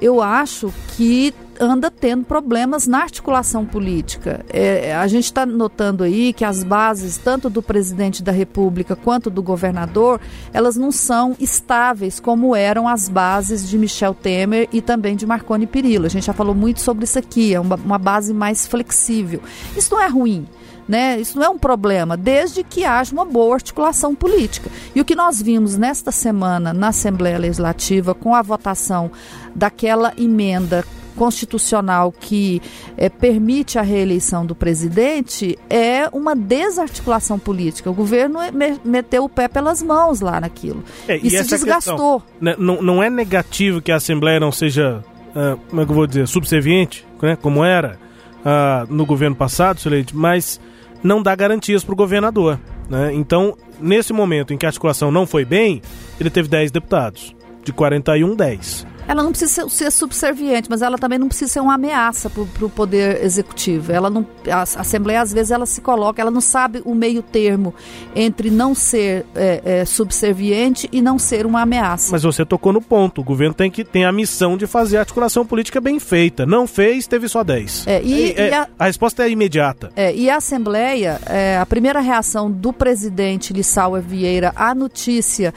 eu 0.00 0.20
acho 0.20 0.72
que 0.96 1.34
anda 1.60 1.90
tendo 1.90 2.24
problemas 2.24 2.86
na 2.86 3.02
articulação 3.02 3.64
política. 3.64 4.44
É, 4.48 4.94
a 4.94 5.06
gente 5.06 5.24
está 5.24 5.46
notando 5.46 6.04
aí 6.04 6.32
que 6.32 6.44
as 6.44 6.62
bases, 6.62 7.16
tanto 7.16 7.48
do 7.48 7.62
presidente 7.62 8.22
da 8.22 8.32
República 8.32 8.96
quanto 8.96 9.30
do 9.30 9.42
governador, 9.42 10.20
elas 10.52 10.76
não 10.76 10.90
são 10.90 11.36
estáveis 11.38 12.20
como 12.20 12.54
eram 12.54 12.88
as 12.88 13.08
bases 13.08 13.68
de 13.68 13.78
Michel 13.78 14.14
Temer 14.14 14.68
e 14.72 14.80
também 14.80 15.16
de 15.16 15.26
Marconi 15.26 15.66
Perillo. 15.66 16.06
A 16.06 16.10
gente 16.10 16.26
já 16.26 16.32
falou 16.32 16.54
muito 16.54 16.80
sobre 16.80 17.04
isso 17.04 17.18
aqui, 17.18 17.54
é 17.54 17.60
uma, 17.60 17.76
uma 17.76 17.98
base 17.98 18.32
mais 18.32 18.66
flexível. 18.66 19.40
Isso 19.76 19.94
não 19.94 20.02
é 20.02 20.08
ruim. 20.08 20.46
Né? 20.88 21.20
Isso 21.20 21.36
não 21.36 21.44
é 21.44 21.48
um 21.48 21.58
problema, 21.58 22.16
desde 22.16 22.62
que 22.62 22.84
haja 22.84 23.12
uma 23.12 23.24
boa 23.24 23.56
articulação 23.56 24.14
política. 24.14 24.70
E 24.94 25.00
o 25.00 25.04
que 25.04 25.16
nós 25.16 25.42
vimos 25.42 25.76
nesta 25.76 26.12
semana 26.12 26.72
na 26.72 26.88
Assembleia 26.88 27.38
Legislativa, 27.38 28.14
com 28.14 28.32
a 28.32 28.40
votação 28.40 29.10
daquela 29.52 30.12
emenda 30.16 30.84
constitucional 31.16 32.12
que 32.12 32.60
é, 32.96 33.08
permite 33.08 33.78
a 33.78 33.82
reeleição 33.82 34.44
do 34.44 34.54
presidente 34.54 35.58
é 35.68 36.08
uma 36.12 36.36
desarticulação 36.36 37.38
política. 37.38 37.90
O 37.90 37.94
governo 37.94 38.38
me 38.52 38.78
meteu 38.84 39.24
o 39.24 39.28
pé 39.28 39.48
pelas 39.48 39.82
mãos 39.82 40.20
lá 40.20 40.40
naquilo. 40.40 40.84
É, 41.08 41.16
e, 41.16 41.26
e 41.26 41.30
se 41.30 41.44
desgastou. 41.44 42.20
Questão, 42.20 42.36
né, 42.40 42.54
não, 42.58 42.82
não 42.82 43.02
é 43.02 43.10
negativo 43.10 43.80
que 43.80 43.90
a 43.90 43.96
Assembleia 43.96 44.38
não 44.38 44.52
seja, 44.52 45.02
uh, 45.30 45.56
como 45.68 45.82
é 45.82 45.84
que 45.84 45.90
eu 45.90 45.96
vou 45.96 46.06
dizer, 46.06 46.28
subserviente, 46.28 47.06
né, 47.20 47.36
como 47.36 47.64
era 47.64 47.98
uh, 48.40 48.92
no 48.92 49.06
governo 49.06 49.34
passado, 49.34 49.80
Sileide, 49.80 50.14
mas 50.14 50.60
não 51.02 51.22
dá 51.22 51.34
garantias 51.34 51.82
para 51.82 51.92
o 51.92 51.96
governador. 51.96 52.60
Né? 52.88 53.14
Então, 53.14 53.56
nesse 53.80 54.12
momento 54.12 54.52
em 54.52 54.58
que 54.58 54.66
a 54.66 54.68
articulação 54.68 55.10
não 55.10 55.26
foi 55.26 55.44
bem, 55.44 55.82
ele 56.20 56.30
teve 56.30 56.48
10 56.48 56.70
deputados. 56.70 57.34
De 57.64 57.72
41, 57.72 58.36
10. 58.36 58.86
Ela 59.08 59.22
não 59.22 59.30
precisa 59.30 59.68
ser, 59.68 59.90
subserviente, 59.90 60.68
mas 60.68 60.82
ela 60.82 60.98
também 60.98 61.18
não 61.18 61.28
precisa 61.28 61.52
ser 61.52 61.60
uma 61.60 61.74
ameaça 61.74 62.28
para 62.28 62.64
o 62.64 62.70
poder 62.70 63.22
executivo. 63.24 63.92
Ela 63.92 64.10
não, 64.10 64.26
a, 64.50 64.62
Assembleia 64.62 65.20
às 65.20 65.32
vezes 65.32 65.50
ela 65.50 65.66
se 65.66 65.80
coloca, 65.80 66.20
ela 66.20 66.30
não 66.30 66.40
sabe 66.40 66.82
o 66.84 66.94
meio 66.94 67.22
termo 67.22 67.74
entre 68.14 68.50
não 68.50 68.74
ser 68.74 69.24
é, 69.34 69.62
é, 69.64 69.84
subserviente 69.84 70.88
e 70.92 71.00
não 71.00 71.18
ser 71.18 71.46
uma 71.46 71.62
ameaça. 71.62 72.10
Mas 72.12 72.22
você 72.22 72.44
tocou 72.44 72.72
no 72.72 72.82
ponto. 72.82 73.20
O 73.20 73.24
governo 73.24 73.54
tem 73.54 73.70
que 73.70 73.84
tem 73.84 74.04
a 74.04 74.12
missão 74.12 74.56
de 74.56 74.66
fazer 74.66 74.96
a 74.96 75.00
articulação 75.00 75.46
política 75.46 75.80
bem 75.80 75.98
feita. 75.98 76.44
Não 76.44 76.66
fez, 76.66 77.06
teve 77.06 77.28
só 77.28 77.44
10. 77.44 77.86
É, 77.86 78.02
e, 78.02 78.32
e, 78.32 78.52
a, 78.52 78.68
a, 78.78 78.86
resposta 78.86 79.24
é 79.24 79.30
imediata. 79.30 79.90
É, 79.96 80.14
e 80.14 80.28
a 80.28 80.36
Assembleia, 80.36 81.20
é, 81.26 81.58
a 81.58 81.66
primeira 81.66 82.00
reação 82.00 82.50
do 82.50 82.72
presidente 82.72 83.52
Lissauer 83.52 84.02
Vieira 84.02 84.52
à 84.56 84.74
notícia 84.74 85.54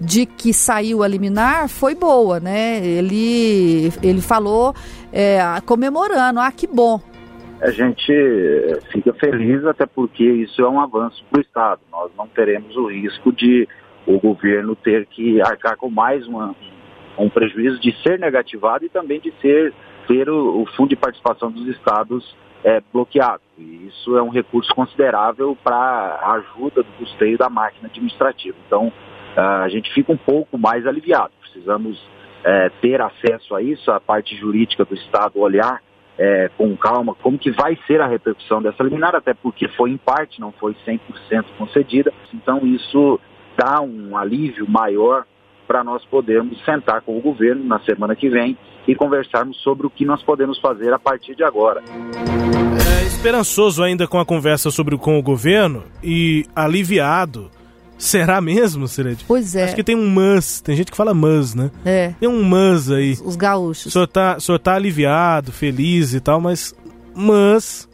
de 0.00 0.24
que 0.24 0.52
saiu 0.52 1.02
a 1.02 1.08
liminar 1.08 1.68
foi 1.68 1.94
boa, 1.94 2.40
né? 2.40 2.84
Ele, 2.84 3.92
ele 4.02 4.20
falou 4.20 4.74
é, 5.12 5.40
comemorando, 5.66 6.40
ah, 6.40 6.50
que 6.50 6.66
bom. 6.66 7.00
A 7.60 7.70
gente 7.70 8.12
fica 8.90 9.12
feliz 9.14 9.64
até 9.66 9.84
porque 9.84 10.24
isso 10.24 10.62
é 10.62 10.68
um 10.68 10.80
avanço 10.80 11.22
para 11.30 11.38
o 11.38 11.42
Estado. 11.42 11.80
Nós 11.92 12.10
não 12.16 12.26
teremos 12.26 12.74
o 12.76 12.86
risco 12.86 13.30
de 13.30 13.68
o 14.06 14.18
governo 14.18 14.74
ter 14.74 15.04
que 15.06 15.42
arcar 15.42 15.76
com 15.76 15.90
mais 15.90 16.26
uma, 16.26 16.54
um 17.18 17.28
prejuízo 17.28 17.78
de 17.78 17.94
ser 18.02 18.18
negativado 18.18 18.86
e 18.86 18.88
também 18.88 19.20
de 19.20 19.32
ser 19.42 19.74
ter 20.08 20.30
o, 20.30 20.62
o 20.62 20.66
fundo 20.74 20.88
de 20.88 20.96
participação 20.96 21.52
dos 21.52 21.68
estados 21.68 22.34
é, 22.64 22.82
bloqueado. 22.92 23.42
E 23.58 23.88
isso 23.88 24.16
é 24.16 24.22
um 24.22 24.30
recurso 24.30 24.74
considerável 24.74 25.56
para 25.62 25.76
a 25.76 26.32
ajuda 26.32 26.82
do 26.82 26.92
custeio 26.98 27.36
da 27.36 27.50
máquina 27.50 27.88
administrativa. 27.88 28.56
Então, 28.66 28.90
a 29.36 29.68
gente 29.68 29.92
fica 29.92 30.12
um 30.12 30.16
pouco 30.16 30.58
mais 30.58 30.86
aliviado. 30.86 31.32
Precisamos 31.40 32.00
é, 32.44 32.70
ter 32.80 33.00
acesso 33.00 33.54
a 33.54 33.62
isso, 33.62 33.90
a 33.90 34.00
parte 34.00 34.36
jurídica 34.36 34.84
do 34.84 34.94
Estado 34.94 35.38
olhar 35.38 35.80
é, 36.18 36.50
com 36.56 36.76
calma 36.76 37.14
como 37.14 37.38
que 37.38 37.50
vai 37.50 37.78
ser 37.86 38.00
a 38.00 38.06
repercussão 38.06 38.60
dessa 38.60 38.82
liminar, 38.82 39.14
até 39.14 39.32
porque 39.32 39.68
foi 39.68 39.90
em 39.90 39.96
parte, 39.96 40.40
não 40.40 40.52
foi 40.52 40.76
100% 40.86 41.00
concedida. 41.56 42.12
Então 42.34 42.66
isso 42.66 43.18
dá 43.56 43.80
um 43.80 44.16
alívio 44.16 44.68
maior 44.68 45.24
para 45.66 45.82
nós 45.82 46.04
podermos 46.04 46.62
sentar 46.64 47.00
com 47.00 47.16
o 47.16 47.20
governo 47.22 47.64
na 47.64 47.80
semana 47.80 48.14
que 48.14 48.28
vem 48.28 48.58
e 48.86 48.94
conversarmos 48.94 49.56
sobre 49.62 49.86
o 49.86 49.90
que 49.90 50.04
nós 50.04 50.22
podemos 50.22 50.58
fazer 50.58 50.92
a 50.92 50.98
partir 50.98 51.34
de 51.34 51.44
agora. 51.44 51.80
É 53.00 53.06
esperançoso 53.06 53.82
ainda 53.82 54.06
com 54.06 54.18
a 54.18 54.26
conversa 54.26 54.70
sobre 54.70 54.98
com 54.98 55.18
o 55.18 55.22
governo 55.22 55.84
e 56.02 56.44
aliviado 56.54 57.50
Será 58.00 58.40
mesmo, 58.40 58.88
Sired? 58.88 59.24
Pois 59.28 59.54
é. 59.54 59.64
Acho 59.64 59.76
que 59.76 59.84
tem 59.84 59.94
um 59.94 60.08
mas, 60.08 60.60
tem 60.62 60.74
gente 60.74 60.90
que 60.90 60.96
fala 60.96 61.12
mas, 61.12 61.54
né? 61.54 61.70
É. 61.84 62.14
Tem 62.18 62.28
um 62.28 62.42
mas 62.42 62.90
aí. 62.90 63.12
Os, 63.12 63.20
os 63.20 63.36
gaúchos. 63.36 63.86
O 63.86 63.90
senhor, 63.90 64.06
tá, 64.06 64.36
o 64.38 64.40
senhor 64.40 64.58
tá 64.58 64.74
aliviado, 64.74 65.52
feliz 65.52 66.14
e 66.14 66.20
tal, 66.20 66.40
mas 66.40 66.74
mas 67.14 67.86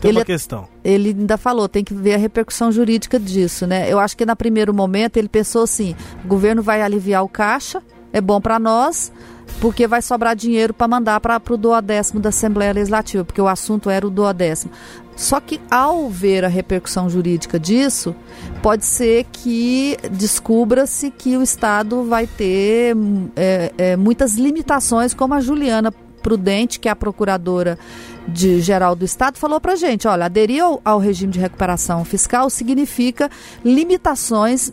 tem 0.00 0.10
ele, 0.10 0.18
uma 0.18 0.24
questão. 0.24 0.68
Ele 0.84 1.08
ainda 1.10 1.36
falou, 1.36 1.68
tem 1.68 1.82
que 1.82 1.92
ver 1.92 2.14
a 2.14 2.18
repercussão 2.18 2.70
jurídica 2.70 3.18
disso, 3.18 3.66
né? 3.66 3.92
Eu 3.92 3.98
acho 3.98 4.16
que 4.16 4.24
na 4.24 4.36
primeiro 4.36 4.72
momento 4.72 5.16
ele 5.16 5.28
pensou 5.28 5.62
assim, 5.62 5.96
o 6.24 6.28
governo 6.28 6.62
vai 6.62 6.80
aliviar 6.80 7.24
o 7.24 7.28
caixa, 7.28 7.82
é 8.12 8.20
bom 8.20 8.40
para 8.40 8.58
nós, 8.60 9.12
porque 9.60 9.86
vai 9.86 10.02
sobrar 10.02 10.34
dinheiro 10.34 10.74
para 10.74 10.88
mandar 10.88 11.20
para 11.20 11.40
o 11.50 11.56
duodécimo 11.56 12.20
da 12.20 12.30
Assembleia 12.30 12.72
Legislativa, 12.72 13.24
porque 13.24 13.40
o 13.40 13.48
assunto 13.48 13.88
era 13.88 14.06
o 14.06 14.10
duodécimo. 14.10 14.72
Só 15.14 15.40
que 15.40 15.60
ao 15.70 16.08
ver 16.08 16.44
a 16.44 16.48
repercussão 16.48 17.08
jurídica 17.08 17.60
disso, 17.60 18.14
pode 18.62 18.84
ser 18.84 19.26
que 19.30 19.96
descubra-se 20.10 21.10
que 21.10 21.36
o 21.36 21.42
Estado 21.42 22.02
vai 22.04 22.26
ter 22.26 22.96
é, 23.36 23.72
é, 23.76 23.96
muitas 23.96 24.34
limitações, 24.34 25.12
como 25.12 25.34
a 25.34 25.40
Juliana 25.40 25.92
Prudente, 26.22 26.80
que 26.80 26.88
é 26.88 26.92
a 26.92 26.96
procuradora 26.96 27.78
de 28.26 28.60
geral 28.60 28.94
do 28.94 29.04
Estado, 29.04 29.36
falou 29.36 29.60
para 29.60 29.74
gente, 29.74 30.06
olha, 30.06 30.26
aderir 30.26 30.62
ao, 30.62 30.80
ao 30.84 30.98
regime 30.98 31.32
de 31.32 31.40
recuperação 31.40 32.04
fiscal 32.04 32.48
significa 32.48 33.28
limitações 33.64 34.72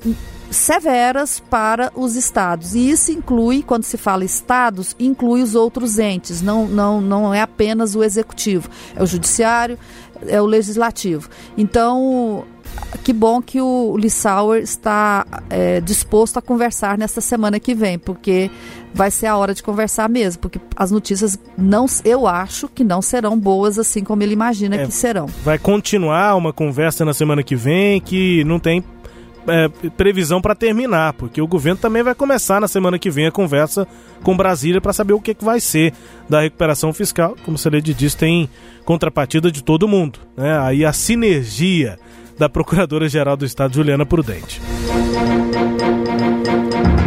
severas 0.51 1.39
para 1.39 1.91
os 1.95 2.15
estados. 2.15 2.75
E 2.75 2.89
isso 2.89 3.11
inclui, 3.11 3.63
quando 3.63 3.83
se 3.83 3.97
fala 3.97 4.25
estados, 4.25 4.95
inclui 4.99 5.41
os 5.41 5.55
outros 5.55 5.99
entes, 5.99 6.41
não, 6.41 6.67
não, 6.67 7.01
não 7.01 7.33
é 7.33 7.41
apenas 7.41 7.95
o 7.95 8.03
executivo, 8.03 8.69
é 8.95 9.03
o 9.03 9.05
judiciário, 9.05 9.77
é 10.27 10.41
o 10.41 10.45
legislativo. 10.45 11.29
Então, 11.57 12.45
que 13.03 13.13
bom 13.13 13.41
que 13.41 13.61
o 13.61 13.95
Lissauer 13.97 14.61
está 14.61 15.25
é, 15.49 15.79
disposto 15.81 16.37
a 16.37 16.41
conversar 16.41 16.97
nessa 16.97 17.21
semana 17.21 17.59
que 17.59 17.73
vem, 17.73 17.97
porque 17.97 18.49
vai 18.93 19.11
ser 19.11 19.27
a 19.27 19.37
hora 19.37 19.53
de 19.53 19.61
conversar 19.61 20.09
mesmo, 20.09 20.41
porque 20.41 20.59
as 20.75 20.91
notícias 20.91 21.37
não, 21.57 21.85
eu 22.03 22.27
acho 22.27 22.67
que 22.67 22.83
não 22.83 23.01
serão 23.01 23.39
boas 23.39 23.77
assim 23.77 24.03
como 24.03 24.23
ele 24.23 24.33
imagina 24.33 24.75
é, 24.75 24.85
que 24.85 24.91
serão. 24.91 25.27
Vai 25.43 25.57
continuar 25.57 26.35
uma 26.35 26.51
conversa 26.51 27.05
na 27.05 27.13
semana 27.13 27.43
que 27.43 27.55
vem 27.55 28.01
que 28.01 28.43
não 28.43 28.59
tem 28.59 28.83
é, 29.49 29.67
previsão 29.89 30.41
para 30.41 30.55
terminar, 30.55 31.13
porque 31.13 31.41
o 31.41 31.47
governo 31.47 31.79
também 31.79 32.03
vai 32.03 32.15
começar 32.15 32.59
na 32.61 32.67
semana 32.67 32.99
que 32.99 33.09
vem 33.09 33.27
a 33.27 33.31
conversa 33.31 33.87
com 34.23 34.35
Brasília 34.35 34.81
para 34.81 34.93
saber 34.93 35.13
o 35.13 35.21
que, 35.21 35.33
que 35.33 35.43
vai 35.43 35.59
ser 35.59 35.93
da 36.27 36.41
recuperação 36.41 36.93
fiscal. 36.93 37.35
Como 37.43 37.55
o 37.55 37.59
Celede 37.59 37.93
disse, 37.93 38.17
tem 38.17 38.49
contrapartida 38.85 39.51
de 39.51 39.63
todo 39.63 39.87
mundo. 39.87 40.19
Né? 40.35 40.57
Aí 40.59 40.85
a 40.85 40.93
sinergia 40.93 41.97
da 42.37 42.47
Procuradora-Geral 42.47 43.35
do 43.35 43.45
Estado, 43.45 43.75
Juliana 43.75 44.05
Prudente. 44.05 44.61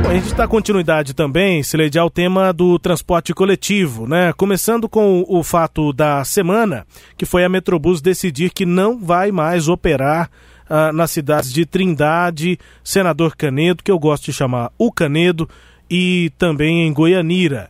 Bom, 0.03 0.11
a 0.11 0.15
gente 0.15 0.35
dá 0.35 0.47
continuidade 0.47 1.15
também, 1.15 1.63
Celede, 1.63 1.99
ao 1.99 2.11
tema 2.11 2.53
do 2.53 2.79
transporte 2.79 3.33
coletivo, 3.33 4.07
né? 4.07 4.33
Começando 4.35 4.89
com 4.89 5.25
o 5.27 5.43
fato 5.43 5.91
da 5.93 6.23
semana, 6.23 6.87
que 7.17 7.25
foi 7.25 7.45
a 7.45 7.49
Metrobus 7.49 8.03
decidir 8.03 8.51
que 8.51 8.67
não 8.67 8.99
vai 8.99 9.33
mais 9.33 9.69
operar 9.69 10.31
ah, 10.69 10.93
nas 10.93 11.11
cidades 11.11 11.53
de 11.53 11.67
Trindade, 11.67 12.59
Senador 12.83 13.37
Canedo, 13.37 13.83
que 13.83 13.91
eu 13.91 13.99
gosto 13.99 14.25
de 14.25 14.33
chamar 14.33 14.73
o 14.79 14.91
Canedo, 14.91 15.49
e 15.91 16.33
também 16.39 16.87
em 16.87 16.93
Goianira. 16.93 17.69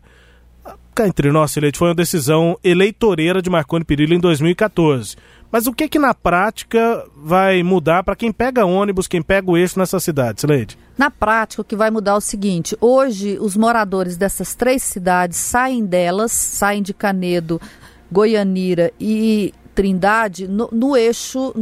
Cá 0.94 1.08
entre 1.08 1.32
nós, 1.32 1.50
Silete, 1.50 1.78
foi 1.78 1.88
uma 1.88 1.94
decisão 1.94 2.58
eleitoreira 2.62 3.40
de 3.40 3.48
Marconi 3.48 3.84
Perillo 3.84 4.14
em 4.14 4.20
2014. 4.20 5.16
Mas 5.50 5.66
o 5.66 5.72
que 5.72 5.88
que 5.88 5.98
na 5.98 6.14
prática 6.14 7.04
vai 7.16 7.62
mudar 7.62 8.02
para 8.02 8.14
quem 8.14 8.30
pega 8.30 8.64
ônibus, 8.64 9.06
quem 9.06 9.20
pega 9.20 9.50
o 9.50 9.56
eixo 9.56 9.78
nessa 9.78 9.98
cidade, 9.98 10.40
Sileide? 10.40 10.78
Na 10.96 11.10
prática, 11.10 11.62
o 11.62 11.64
que 11.64 11.76
vai 11.76 11.90
mudar 11.90 12.12
é 12.12 12.16
o 12.16 12.20
seguinte: 12.20 12.76
hoje, 12.80 13.38
os 13.40 13.56
moradores 13.56 14.16
dessas 14.16 14.54
três 14.54 14.82
cidades 14.82 15.36
saem 15.38 15.84
delas, 15.84 16.32
saem 16.32 16.82
de 16.82 16.94
Canedo, 16.94 17.60
Goianira 18.10 18.92
e 19.00 19.52
Trindade 19.74 20.46
no, 20.46 20.68
no 20.70 20.96
eixo, 20.96 21.54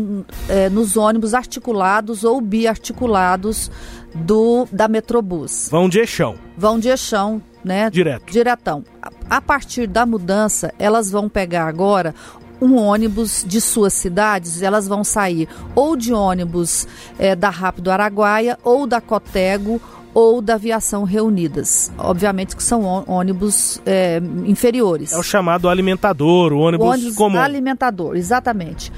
é, 0.49 0.69
nos 0.69 0.97
ônibus 0.97 1.35
articulados 1.35 2.25
ou 2.25 2.41
biarticulados 2.41 3.71
do 4.15 4.67
da 4.73 4.89
Metrobus. 4.89 5.69
Vão 5.71 5.89
de 5.89 6.01
eixão. 6.01 6.37
Vão 6.57 6.79
de 6.79 6.89
eixão, 6.89 7.41
né? 7.65 7.89
Direto. 7.91 8.33
Diretão. 8.33 8.85
A, 9.01 9.37
a 9.37 9.41
partir 9.41 9.87
da 9.87 10.05
mudança, 10.05 10.75
elas 10.79 11.11
vão 11.11 11.29
pegar 11.29 11.67
agora 11.67 12.15
um 12.61 12.77
ônibus 12.77 13.45
de 13.47 13.61
suas 13.61 13.95
cidades, 13.95 14.63
elas 14.63 14.87
vão 14.87 15.03
sair 15.03 15.49
ou 15.75 15.97
de 15.97 16.13
ônibus 16.13 16.87
é, 17.19 17.35
da 17.35 17.49
Rápido 17.49 17.91
Araguaia 17.91 18.59
ou 18.63 18.87
da 18.87 19.01
Cotego 19.01 19.81
ou 20.13 20.41
da 20.41 20.55
Aviação 20.55 21.05
Reunidas. 21.05 21.91
Obviamente 21.99 22.57
que 22.57 22.63
são 22.63 23.05
ônibus 23.07 23.81
é, 23.87 24.21
inferiores. 24.45 25.13
É 25.13 25.19
o 25.19 25.23
chamado 25.23 25.69
alimentador, 25.69 26.53
o 26.53 26.59
ônibus, 26.59 26.87
o 26.87 26.91
ônibus 26.91 27.15
comum. 27.15 27.39
alimentador, 27.39 28.17
exatamente. 28.17 28.93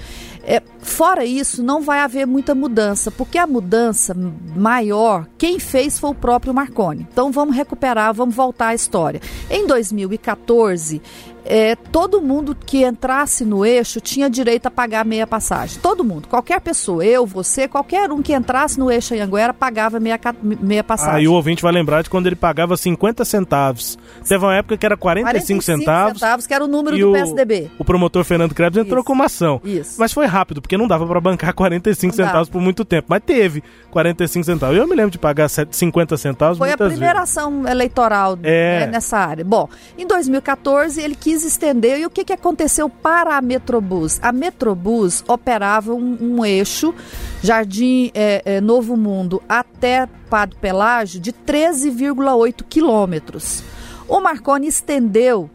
É, 0.44 0.60
fora 0.80 1.24
isso, 1.24 1.62
não 1.62 1.82
vai 1.82 2.00
haver 2.00 2.26
muita 2.26 2.54
mudança, 2.54 3.12
porque 3.12 3.38
a 3.38 3.46
mudança 3.46 4.12
maior, 4.56 5.26
quem 5.38 5.58
fez 5.58 5.98
foi 6.00 6.10
o 6.10 6.14
próprio 6.14 6.52
Marconi. 6.52 7.06
Então 7.12 7.30
vamos 7.30 7.54
recuperar, 7.54 8.12
vamos 8.12 8.34
voltar 8.34 8.68
à 8.68 8.74
história. 8.74 9.20
Em 9.48 9.66
2014, 9.66 11.00
é, 11.44 11.74
todo 11.76 12.20
mundo 12.20 12.54
que 12.54 12.84
entrasse 12.84 13.44
no 13.44 13.64
eixo 13.64 14.00
tinha 14.00 14.30
direito 14.30 14.66
a 14.66 14.70
pagar 14.70 15.04
meia 15.04 15.26
passagem. 15.26 15.80
Todo 15.80 16.04
mundo, 16.04 16.28
qualquer 16.28 16.60
pessoa, 16.60 17.04
eu, 17.04 17.26
você, 17.26 17.66
qualquer 17.66 18.10
um 18.10 18.22
que 18.22 18.32
entrasse 18.32 18.78
no 18.78 18.90
eixo 18.90 19.14
Anhanguera 19.14 19.52
pagava 19.52 19.98
meia, 19.98 20.18
meia 20.42 20.84
passagem. 20.84 21.16
Aí 21.16 21.28
o 21.28 21.32
ouvinte 21.32 21.62
vai 21.62 21.72
lembrar 21.72 22.02
de 22.02 22.10
quando 22.10 22.26
ele 22.26 22.36
pagava 22.36 22.76
50 22.76 23.24
centavos. 23.24 23.98
Teve 24.26 24.44
uma 24.44 24.54
época 24.54 24.76
que 24.76 24.86
era 24.86 24.96
45, 24.96 25.30
45 25.30 25.62
centavos. 25.62 26.20
centavos, 26.20 26.46
que 26.46 26.54
era 26.54 26.64
o 26.64 26.68
número 26.68 26.98
do 26.98 27.10
o, 27.10 27.12
PSDB. 27.12 27.70
O 27.78 27.84
promotor 27.84 28.24
Fernando 28.24 28.54
Krebs 28.54 28.78
entrou 28.78 29.00
Isso. 29.00 29.06
com 29.06 29.12
uma 29.12 29.26
ação. 29.26 29.60
Isso. 29.64 29.96
Mas 29.98 30.12
foi 30.12 30.26
rápido, 30.26 30.62
porque 30.62 30.76
não 30.76 30.86
dava 30.86 31.06
para 31.06 31.20
bancar 31.20 31.54
45 31.54 32.06
não 32.06 32.16
centavos 32.16 32.48
dava. 32.48 32.50
por 32.50 32.60
muito 32.62 32.84
tempo. 32.84 33.06
Mas 33.08 33.22
teve 33.24 33.62
45 33.90 34.44
centavos. 34.44 34.76
Eu 34.76 34.86
me 34.86 34.94
lembro 34.94 35.10
de 35.10 35.18
pagar 35.18 35.48
50 35.48 36.16
centavos 36.16 36.58
Foi 36.58 36.72
a 36.72 36.76
primeira 36.76 37.20
vezes. 37.20 37.36
ação 37.36 37.66
eleitoral 37.66 38.38
é. 38.42 38.80
né, 38.80 38.86
nessa 38.86 39.18
área. 39.18 39.44
Bom, 39.44 39.68
em 39.98 40.06
2014 40.06 41.00
ele 41.00 41.14
quis 41.14 41.31
quis 41.32 41.44
estender. 41.44 42.00
E 42.00 42.06
o 42.06 42.10
que, 42.10 42.24
que 42.24 42.32
aconteceu 42.32 42.90
para 42.90 43.38
a 43.38 43.40
Metrobus? 43.40 44.20
A 44.22 44.32
Metrobus 44.32 45.24
operava 45.26 45.94
um, 45.94 46.18
um 46.20 46.44
eixo 46.44 46.94
Jardim 47.42 48.10
é, 48.14 48.42
é, 48.44 48.60
Novo 48.60 48.96
Mundo 48.96 49.42
até 49.48 50.06
Padre 50.28 50.58
Pelágio 50.60 51.18
de 51.18 51.32
13,8 51.32 52.64
quilômetros. 52.68 53.64
O 54.06 54.20
Marconi 54.20 54.68
estendeu 54.68 55.48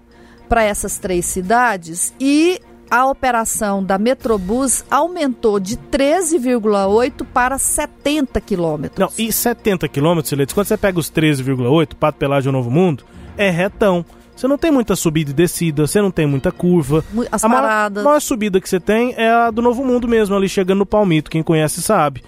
para 0.49 0.63
essas 0.63 0.97
três 0.97 1.25
cidades 1.25 2.11
e 2.19 2.59
a 2.89 3.05
operação 3.05 3.83
da 3.83 3.99
Metrobus 3.99 4.83
aumentou 4.89 5.59
de 5.59 5.77
13,8 5.77 7.23
para 7.31 7.57
70 7.59 8.41
quilômetros. 8.41 8.99
Não, 8.99 9.23
e 9.23 9.31
70 9.31 9.87
quilômetros, 9.89 10.33
quando 10.53 10.67
você 10.67 10.77
pega 10.77 10.97
os 10.97 11.11
13,8, 11.11 11.93
Pato 11.95 12.17
Pelágio 12.17 12.51
Novo 12.51 12.71
Mundo, 12.71 13.03
é 13.37 13.51
retão. 13.51 14.03
Você 14.37 14.47
não 14.47 14.57
tem 14.57 14.71
muita 14.71 14.95
subida 14.95 15.31
e 15.31 15.33
descida, 15.33 15.87
você 15.87 15.99
não 15.99 16.11
tem 16.11 16.27
muita 16.27 16.51
curva. 16.51 17.03
As 17.31 17.43
a 17.43 17.49
paradas. 17.49 18.03
Maior, 18.03 18.11
maior 18.11 18.19
subida 18.19 18.61
que 18.61 18.69
você 18.69 18.79
tem 18.79 19.15
é 19.17 19.29
a 19.29 19.49
do 19.49 19.63
Novo 19.63 19.83
Mundo 19.83 20.07
mesmo, 20.07 20.35
ali 20.35 20.47
chegando 20.47 20.79
no 20.79 20.85
Palmito. 20.85 21.31
Quem 21.31 21.41
conhece 21.41 21.81
sabe 21.81 22.23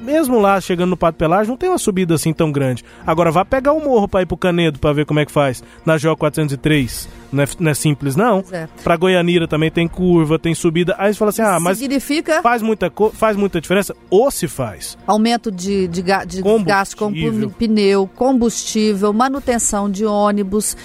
mesmo 0.00 0.40
lá 0.40 0.60
chegando 0.60 0.90
no 0.90 0.96
Pato 0.96 1.16
Pelágio, 1.16 1.50
não 1.50 1.56
tem 1.56 1.68
uma 1.68 1.78
subida 1.78 2.14
assim 2.14 2.32
tão 2.32 2.50
grande. 2.50 2.84
Agora 3.06 3.30
vá 3.30 3.44
pegar 3.44 3.72
o 3.72 3.80
morro 3.80 4.08
para 4.08 4.22
ir 4.22 4.26
pro 4.26 4.36
Canedo 4.36 4.78
para 4.78 4.92
ver 4.92 5.06
como 5.06 5.20
é 5.20 5.24
que 5.24 5.32
faz 5.32 5.62
na 5.86 5.96
GO 5.96 6.16
403. 6.16 7.08
Não 7.32 7.42
é, 7.42 7.46
não 7.58 7.70
é 7.70 7.74
simples, 7.74 8.14
não. 8.14 8.44
É. 8.52 8.68
Pra 8.84 8.96
Goianira 8.96 9.48
também 9.48 9.70
tem 9.70 9.88
curva, 9.88 10.38
tem 10.38 10.54
subida. 10.54 10.94
Aí 10.98 11.12
você 11.14 11.18
fala 11.18 11.30
assim: 11.30 11.42
ah, 11.42 11.58
mas. 11.58 11.78
Significa. 11.78 12.42
Faz 12.42 12.60
muita, 12.60 12.92
faz 13.14 13.36
muita 13.36 13.60
diferença? 13.60 13.94
Ou 14.10 14.30
se 14.30 14.46
faz. 14.46 14.98
Aumento 15.06 15.50
de, 15.50 15.88
de, 15.88 16.02
de 16.02 16.42
gasto 16.64 16.96
com 16.96 17.12
pneu, 17.50 18.10
combustível, 18.14 19.12
manutenção 19.12 19.90
de 19.90 20.04
ônibus. 20.04 20.76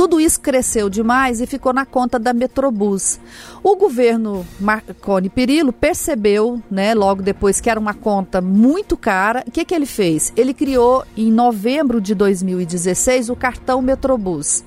Tudo 0.00 0.18
isso 0.18 0.40
cresceu 0.40 0.88
demais 0.88 1.42
e 1.42 1.46
ficou 1.46 1.74
na 1.74 1.84
conta 1.84 2.18
da 2.18 2.32
Metrobus. 2.32 3.20
O 3.62 3.76
governo 3.76 4.46
Marconi 4.58 5.28
Perillo 5.28 5.74
percebeu, 5.74 6.58
né, 6.70 6.94
logo 6.94 7.20
depois 7.20 7.60
que 7.60 7.68
era 7.68 7.78
uma 7.78 7.92
conta 7.92 8.40
muito 8.40 8.96
cara, 8.96 9.44
o 9.46 9.50
que, 9.50 9.62
que 9.62 9.74
ele 9.74 9.84
fez? 9.84 10.32
Ele 10.34 10.54
criou 10.54 11.04
em 11.14 11.30
novembro 11.30 12.00
de 12.00 12.14
2016 12.14 13.28
o 13.28 13.36
cartão 13.36 13.82
Metrobus. 13.82 14.64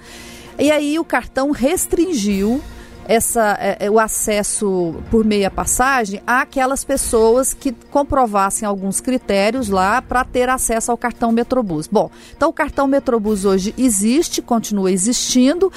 E 0.59 0.69
aí 0.69 0.99
o 0.99 1.03
cartão 1.03 1.49
restringiu 1.49 2.61
essa, 3.07 3.57
é, 3.59 3.77
é, 3.85 3.91
o 3.91 3.99
acesso 3.99 4.95
por 5.09 5.25
meia 5.25 5.51
passagem 5.51 6.21
àquelas 6.25 6.83
pessoas 6.83 7.53
que 7.53 7.71
comprovassem 7.91 8.67
alguns 8.67 8.99
critérios 8.99 9.69
lá 9.69 10.01
para 10.01 10.23
ter 10.23 10.49
acesso 10.49 10.91
ao 10.91 10.97
cartão 10.97 11.31
Metrobus. 11.31 11.87
Bom, 11.87 12.09
então 12.35 12.49
o 12.49 12.53
cartão 12.53 12.87
Metrobus 12.87 13.45
hoje 13.45 13.73
existe, 13.77 14.41
continua 14.41 14.91
existindo. 14.91 15.71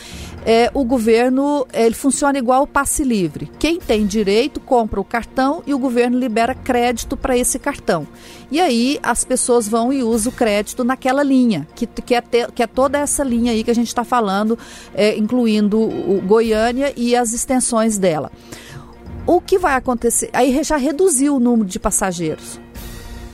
É, 0.44 0.70
o 0.72 0.84
governo 0.84 1.66
ele 1.72 1.94
funciona 1.94 2.38
igual 2.38 2.62
o 2.62 2.66
passe 2.66 3.02
livre. 3.02 3.50
Quem 3.58 3.78
tem 3.78 4.06
direito 4.06 4.60
compra 4.60 5.00
o 5.00 5.04
cartão 5.04 5.62
e 5.66 5.74
o 5.74 5.78
governo 5.78 6.18
libera 6.18 6.54
crédito 6.54 7.16
para 7.16 7.36
esse 7.36 7.58
cartão. 7.58 8.06
E 8.50 8.60
aí 8.60 8.98
as 9.02 9.24
pessoas 9.24 9.66
vão 9.68 9.92
e 9.92 10.02
usam 10.02 10.32
o 10.32 10.36
crédito 10.36 10.84
naquela 10.84 11.22
linha, 11.22 11.66
que, 11.74 11.86
que, 11.86 12.14
é, 12.14 12.22
que 12.22 12.62
é 12.62 12.66
toda 12.66 12.98
essa 12.98 13.24
linha 13.24 13.52
aí 13.52 13.64
que 13.64 13.70
a 13.70 13.74
gente 13.74 13.88
está 13.88 14.04
falando, 14.04 14.58
é, 14.94 15.16
incluindo 15.16 15.80
o 15.80 16.20
Goiânia 16.24 16.92
e 16.96 17.16
as 17.16 17.32
extensões 17.32 17.98
dela. 17.98 18.30
O 19.26 19.40
que 19.40 19.58
vai 19.58 19.74
acontecer? 19.74 20.30
Aí 20.32 20.62
já 20.62 20.76
reduziu 20.76 21.36
o 21.36 21.40
número 21.40 21.68
de 21.68 21.80
passageiros. 21.80 22.60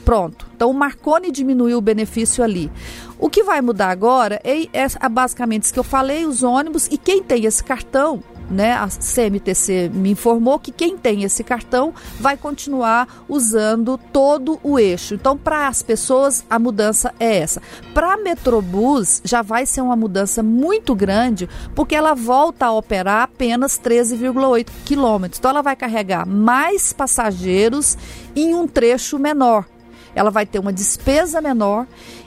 Pronto. 0.04 0.46
Então 0.56 0.70
o 0.70 0.74
Marconi 0.74 1.30
diminuiu 1.30 1.78
o 1.78 1.82
benefício 1.82 2.42
ali. 2.42 2.70
O 3.18 3.28
que 3.28 3.42
vai 3.44 3.60
mudar 3.60 3.90
agora 3.90 4.40
é, 4.42 4.62
é 4.72 5.08
basicamente 5.08 5.64
isso 5.64 5.72
que 5.72 5.78
eu 5.78 5.84
falei, 5.84 6.24
os 6.24 6.42
ônibus 6.42 6.88
e 6.90 6.96
quem 6.96 7.22
tem 7.22 7.44
esse 7.44 7.62
cartão 7.62 8.22
né, 8.52 8.72
a 8.72 8.88
CMTC 8.88 9.90
me 9.92 10.10
informou 10.10 10.58
que 10.58 10.70
quem 10.70 10.96
tem 10.96 11.24
esse 11.24 11.42
cartão 11.42 11.94
vai 12.20 12.36
continuar 12.36 13.24
usando 13.28 13.98
todo 14.12 14.60
o 14.62 14.78
eixo. 14.78 15.14
Então, 15.14 15.36
para 15.36 15.68
as 15.68 15.82
pessoas, 15.82 16.44
a 16.48 16.58
mudança 16.58 17.14
é 17.18 17.38
essa. 17.38 17.62
Para 17.94 18.16
Metrobus, 18.16 19.20
já 19.24 19.42
vai 19.42 19.66
ser 19.66 19.80
uma 19.80 19.96
mudança 19.96 20.42
muito 20.42 20.94
grande, 20.94 21.48
porque 21.74 21.94
ela 21.94 22.14
volta 22.14 22.66
a 22.66 22.72
operar 22.72 23.22
apenas 23.22 23.78
13,8 23.78 24.68
quilômetros. 24.84 25.38
Então, 25.38 25.50
ela 25.50 25.62
vai 25.62 25.74
carregar 25.74 26.26
mais 26.26 26.92
passageiros 26.92 27.96
em 28.36 28.54
um 28.54 28.68
trecho 28.68 29.18
menor. 29.18 29.64
Ela 30.14 30.30
vai 30.30 30.44
ter 30.44 30.58
uma 30.58 30.72
despesa 30.72 31.40
menor 31.40 31.86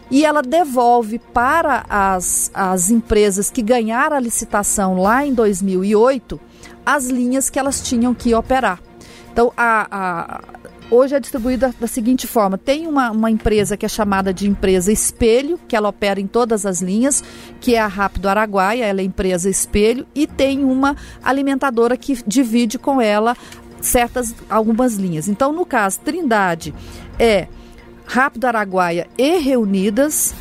e 0.09 0.25
ela 0.25 0.41
devolve 0.41 1.19
para 1.19 1.85
as, 1.89 2.51
as 2.53 2.89
empresas 2.89 3.49
que 3.49 3.61
ganharam 3.61 4.15
a 4.15 4.19
licitação 4.19 4.97
lá 5.01 5.25
em 5.25 5.33
2008 5.33 6.39
as 6.85 7.07
linhas 7.07 7.49
que 7.49 7.57
elas 7.57 7.81
tinham 7.81 8.13
que 8.13 8.33
operar. 8.35 8.79
Então, 9.31 9.51
a, 9.57 9.87
a, 9.91 10.43
hoje 10.89 11.15
é 11.15 11.19
distribuída 11.19 11.73
da 11.79 11.87
seguinte 11.87 12.27
forma: 12.27 12.57
tem 12.57 12.87
uma, 12.87 13.11
uma 13.11 13.31
empresa 13.31 13.75
que 13.75 13.85
é 13.85 13.89
chamada 13.89 14.33
de 14.33 14.47
empresa 14.47 14.91
espelho, 14.91 15.59
que 15.67 15.75
ela 15.75 15.89
opera 15.89 16.21
em 16.21 16.27
todas 16.27 16.65
as 16.65 16.81
linhas, 16.81 17.23
que 17.59 17.75
é 17.75 17.79
a 17.79 17.87
Rápido 17.87 18.29
Araguaia, 18.29 18.85
ela 18.85 19.01
é 19.01 19.03
empresa 19.03 19.49
espelho, 19.49 20.05
e 20.13 20.27
tem 20.27 20.63
uma 20.63 20.95
alimentadora 21.23 21.97
que 21.97 22.17
divide 22.25 22.77
com 22.77 23.01
ela 23.01 23.35
certas 23.81 24.33
algumas 24.49 24.95
linhas. 24.95 25.27
Então, 25.27 25.51
no 25.51 25.65
caso, 25.65 25.99
Trindade 25.99 26.73
é 27.19 27.47
Rápido 28.05 28.45
Araguaia 28.45 29.07
e 29.17 29.37
Reunidas. 29.37 30.33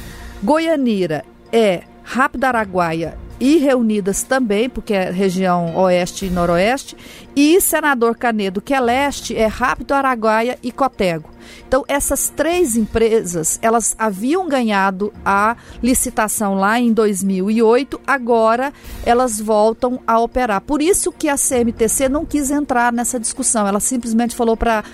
Goianira 0.42 1.24
é 1.52 1.82
Rápido 2.02 2.44
Araguaia 2.44 3.18
e 3.40 3.56
Reunidas 3.56 4.22
também, 4.22 4.68
porque 4.68 4.94
é 4.94 5.10
região 5.10 5.76
oeste 5.76 6.26
e 6.26 6.30
noroeste. 6.30 6.96
E 7.34 7.60
Senador 7.60 8.16
Canedo, 8.16 8.60
que 8.60 8.72
é 8.72 8.80
leste, 8.80 9.36
é 9.36 9.46
Rápido 9.46 9.92
Araguaia 9.92 10.58
e 10.62 10.70
Cotego. 10.70 11.30
Então, 11.66 11.84
essas 11.88 12.30
três 12.30 12.76
empresas, 12.76 13.58
elas 13.60 13.94
haviam 13.98 14.48
ganhado 14.48 15.12
a 15.24 15.56
licitação 15.82 16.54
lá 16.54 16.78
em 16.78 16.92
2008, 16.92 18.00
agora 18.06 18.72
elas 19.04 19.40
voltam 19.40 20.00
a 20.06 20.18
operar. 20.18 20.60
Por 20.60 20.80
isso 20.80 21.12
que 21.12 21.28
a 21.28 21.36
CMTC 21.36 22.08
não 22.08 22.24
quis 22.24 22.50
entrar 22.50 22.92
nessa 22.92 23.18
discussão. 23.18 23.66
Ela 23.66 23.80
simplesmente 23.80 24.34
falou 24.34 24.56
para 24.56 24.84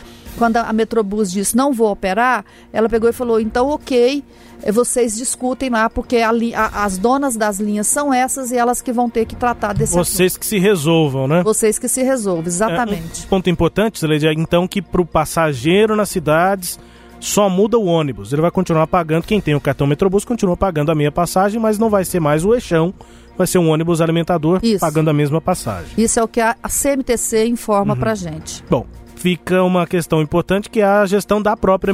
quando 0.40 0.56
a 0.56 0.72
Metrobus 0.72 1.30
disse 1.30 1.54
não 1.54 1.70
vou 1.70 1.90
operar, 1.90 2.46
ela 2.72 2.88
pegou 2.88 3.10
e 3.10 3.12
falou: 3.12 3.38
então, 3.38 3.68
ok, 3.68 4.24
eh, 4.62 4.72
vocês 4.72 5.14
discutem 5.14 5.68
lá, 5.68 5.90
porque 5.90 6.16
a, 6.16 6.30
a, 6.30 6.84
as 6.84 6.96
donas 6.96 7.36
das 7.36 7.60
linhas 7.60 7.86
são 7.86 8.12
essas 8.12 8.50
e 8.50 8.56
elas 8.56 8.80
que 8.80 8.90
vão 8.90 9.10
ter 9.10 9.26
que 9.26 9.36
tratar 9.36 9.74
desse 9.74 9.92
Vocês 9.92 10.32
assunto. 10.32 10.40
que 10.40 10.46
se 10.46 10.58
resolvam, 10.58 11.28
né? 11.28 11.42
Vocês 11.42 11.78
que 11.78 11.88
se 11.88 12.02
resolvam, 12.02 12.46
exatamente. 12.46 13.22
É, 13.22 13.26
um 13.26 13.28
ponto 13.28 13.50
importante, 13.50 14.06
Leide, 14.06 14.28
é 14.28 14.32
então 14.32 14.66
que 14.66 14.80
para 14.80 15.02
o 15.02 15.04
passageiro 15.04 15.94
nas 15.94 16.08
cidades 16.08 16.80
só 17.20 17.50
muda 17.50 17.76
o 17.76 17.84
ônibus. 17.84 18.32
Ele 18.32 18.40
vai 18.40 18.50
continuar 18.50 18.86
pagando, 18.86 19.24
quem 19.24 19.42
tem 19.42 19.54
o 19.54 19.60
cartão 19.60 19.86
Metrobus 19.86 20.24
continua 20.24 20.56
pagando 20.56 20.90
a 20.90 20.94
meia 20.94 21.12
passagem, 21.12 21.60
mas 21.60 21.78
não 21.78 21.90
vai 21.90 22.02
ser 22.02 22.18
mais 22.18 22.46
o 22.46 22.54
eixão 22.54 22.94
vai 23.40 23.46
ser 23.46 23.56
um 23.56 23.70
ônibus 23.70 24.02
alimentador 24.02 24.60
Isso. 24.62 24.80
pagando 24.80 25.08
a 25.08 25.14
mesma 25.14 25.40
passagem. 25.40 25.92
Isso 25.96 26.20
é 26.20 26.22
o 26.22 26.28
que 26.28 26.40
a 26.42 26.54
CMTC 26.68 27.46
informa 27.46 27.94
uhum. 27.94 28.00
para 28.00 28.14
gente. 28.14 28.62
Bom, 28.68 28.86
fica 29.20 29.62
uma 29.62 29.86
questão 29.86 30.22
importante 30.22 30.70
que 30.70 30.80
é 30.80 30.84
a 30.84 31.04
gestão 31.04 31.42
da 31.42 31.54
própria 31.54 31.92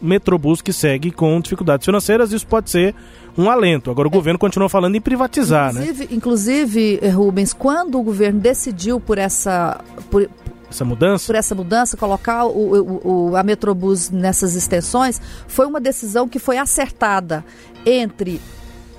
Metrobus, 0.00 0.62
que 0.62 0.72
segue 0.72 1.10
com 1.10 1.40
dificuldades 1.40 1.84
financeiras. 1.84 2.32
Isso 2.32 2.46
pode 2.46 2.70
ser 2.70 2.94
um 3.36 3.50
alento. 3.50 3.90
Agora 3.90 4.06
o 4.06 4.10
é. 4.10 4.14
governo 4.14 4.38
continua 4.38 4.68
falando 4.68 4.94
em 4.94 5.00
privatizar, 5.00 5.70
inclusive, 5.70 6.04
né? 6.04 6.08
Inclusive, 6.12 6.98
eh, 7.02 7.08
Rubens, 7.08 7.52
quando 7.52 7.98
o 7.98 8.02
governo 8.04 8.38
decidiu 8.38 9.00
por 9.00 9.18
essa, 9.18 9.80
por, 10.08 10.30
essa 10.70 10.84
mudança? 10.84 11.26
Por 11.26 11.34
essa 11.34 11.54
mudança, 11.56 11.96
colocar 11.96 12.44
o, 12.44 12.50
o, 12.50 13.30
o, 13.30 13.36
a 13.36 13.42
Metrobus 13.42 14.08
nessas 14.08 14.54
extensões, 14.54 15.20
foi 15.48 15.66
uma 15.66 15.80
decisão 15.80 16.28
que 16.28 16.38
foi 16.38 16.56
acertada 16.56 17.44
entre 17.84 18.40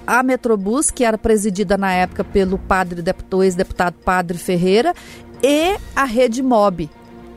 a 0.05 0.21
Metrobus, 0.21 0.91
que 0.91 1.05
era 1.05 1.17
presidida 1.17 1.77
na 1.77 1.93
época 1.93 2.21
pelo 2.21 2.57
padre, 2.57 3.01
ex-deputado 3.43 3.95
Padre 4.03 4.38
Ferreira, 4.38 4.93
e 5.41 5.77
a 5.95 6.03
Rede 6.03 6.43
Mob, 6.43 6.89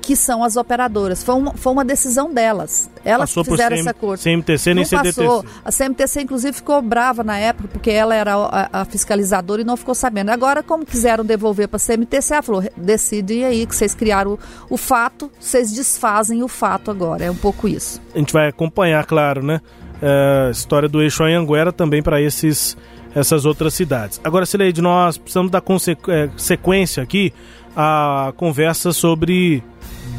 que 0.05 0.15
são 0.15 0.45
as 0.45 0.55
operadoras. 0.55 1.25
Foi 1.25 1.35
uma, 1.35 1.55
foi 1.55 1.73
uma 1.73 1.85
decisão 1.85 2.33
delas. 2.33 2.91
Elas 3.03 3.31
passou 3.31 3.43
fizeram 3.43 3.75
essa 3.75 3.91
acordo. 3.91 4.23
CMTC 4.23 4.75
nem 4.75 4.85
CDTC. 4.85 5.25
Passou. 5.25 5.45
A 5.65 5.73
CMTC, 5.73 6.21
inclusive, 6.21 6.53
ficou 6.53 6.83
brava 6.83 7.25
na 7.25 7.39
época, 7.39 7.69
porque 7.73 7.91
ela 7.91 8.15
era 8.15 8.35
a, 8.35 8.83
a 8.83 8.85
fiscalizadora 8.85 9.63
e 9.63 9.65
não 9.65 9.79
ficou 9.79 9.95
sabendo. 9.95 10.29
Agora, 10.29 10.63
como 10.63 10.85
quiseram 10.85 11.25
devolver 11.25 11.69
para 11.69 11.79
a 11.79 11.81
CMTC, 11.81 12.35
ela 12.35 12.43
falou, 12.43 12.63
decidem 12.77 13.47
aí 13.47 13.65
que 13.65 13.75
vocês 13.75 13.95
criaram 13.95 14.35
o, 14.35 14.75
o 14.75 14.77
fato, 14.77 15.33
vocês 15.41 15.73
desfazem 15.73 16.43
o 16.43 16.49
fato 16.49 16.91
agora. 16.91 17.25
É 17.25 17.31
um 17.31 17.37
pouco 17.37 17.67
isso. 17.67 17.99
A 18.15 18.19
gente 18.19 18.33
vai 18.33 18.49
acompanhar, 18.49 19.07
claro, 19.07 19.43
né? 19.43 19.63
É, 20.03 20.49
a 20.49 20.51
história 20.51 20.87
do 20.87 21.01
eixo 21.01 21.25
Anhanguera 21.25 21.73
também 21.73 22.03
para 22.03 22.21
esses 22.21 22.77
essas 23.15 23.47
outras 23.47 23.73
cidades. 23.73 24.21
Agora, 24.25 24.45
Sileide, 24.45 24.83
nós 24.83 25.17
precisamos 25.17 25.49
dar 25.49 25.63
é, 26.09 26.29
sequência 26.37 27.01
aqui 27.01 27.33
a 27.77 28.33
conversa 28.37 28.93
sobre 28.93 29.63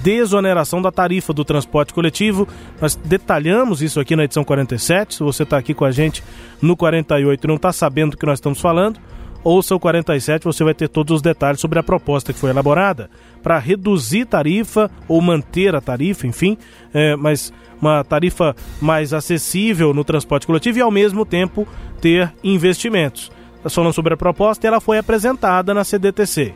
desoneração 0.05 0.83
da 0.83 0.91
tarifa 0.91 1.33
do 1.33 1.43
transporte 1.43 1.91
coletivo. 1.91 2.47
Nós 2.79 2.93
detalhamos 2.93 3.81
isso 3.81 3.99
aqui 3.99 4.15
na 4.15 4.25
edição 4.25 4.43
47. 4.43 5.15
Se 5.15 5.23
você 5.23 5.41
está 5.41 5.57
aqui 5.57 5.73
com 5.73 5.83
a 5.83 5.89
gente 5.89 6.23
no 6.61 6.77
48 6.77 7.43
e 7.43 7.47
não 7.47 7.55
está 7.55 7.73
sabendo 7.73 8.11
do 8.11 8.17
que 8.17 8.25
nós 8.25 8.37
estamos 8.37 8.61
falando, 8.61 8.99
ouça 9.43 9.73
o 9.73 9.79
47, 9.79 10.43
você 10.43 10.63
vai 10.63 10.75
ter 10.75 10.89
todos 10.89 11.15
os 11.15 11.21
detalhes 11.23 11.59
sobre 11.59 11.79
a 11.79 11.83
proposta 11.83 12.31
que 12.31 12.37
foi 12.37 12.51
elaborada 12.51 13.09
para 13.41 13.57
reduzir 13.57 14.25
tarifa 14.25 14.91
ou 15.07 15.19
manter 15.21 15.73
a 15.73 15.81
tarifa, 15.81 16.27
enfim, 16.27 16.55
é, 16.93 17.15
mas 17.15 17.51
uma 17.81 18.03
tarifa 18.03 18.55
mais 18.79 19.11
acessível 19.11 19.91
no 19.91 20.03
transporte 20.03 20.45
coletivo 20.45 20.77
e 20.77 20.81
ao 20.83 20.91
mesmo 20.91 21.25
tempo 21.25 21.67
ter 21.99 22.31
investimentos. 22.43 23.31
Nós 23.63 23.73
falando 23.73 23.93
sobre 23.93 24.13
a 24.13 24.17
proposta 24.17 24.65
e 24.65 24.67
ela 24.67 24.79
foi 24.79 24.99
apresentada 24.99 25.73
na 25.73 25.83
CDTC. 25.83 26.53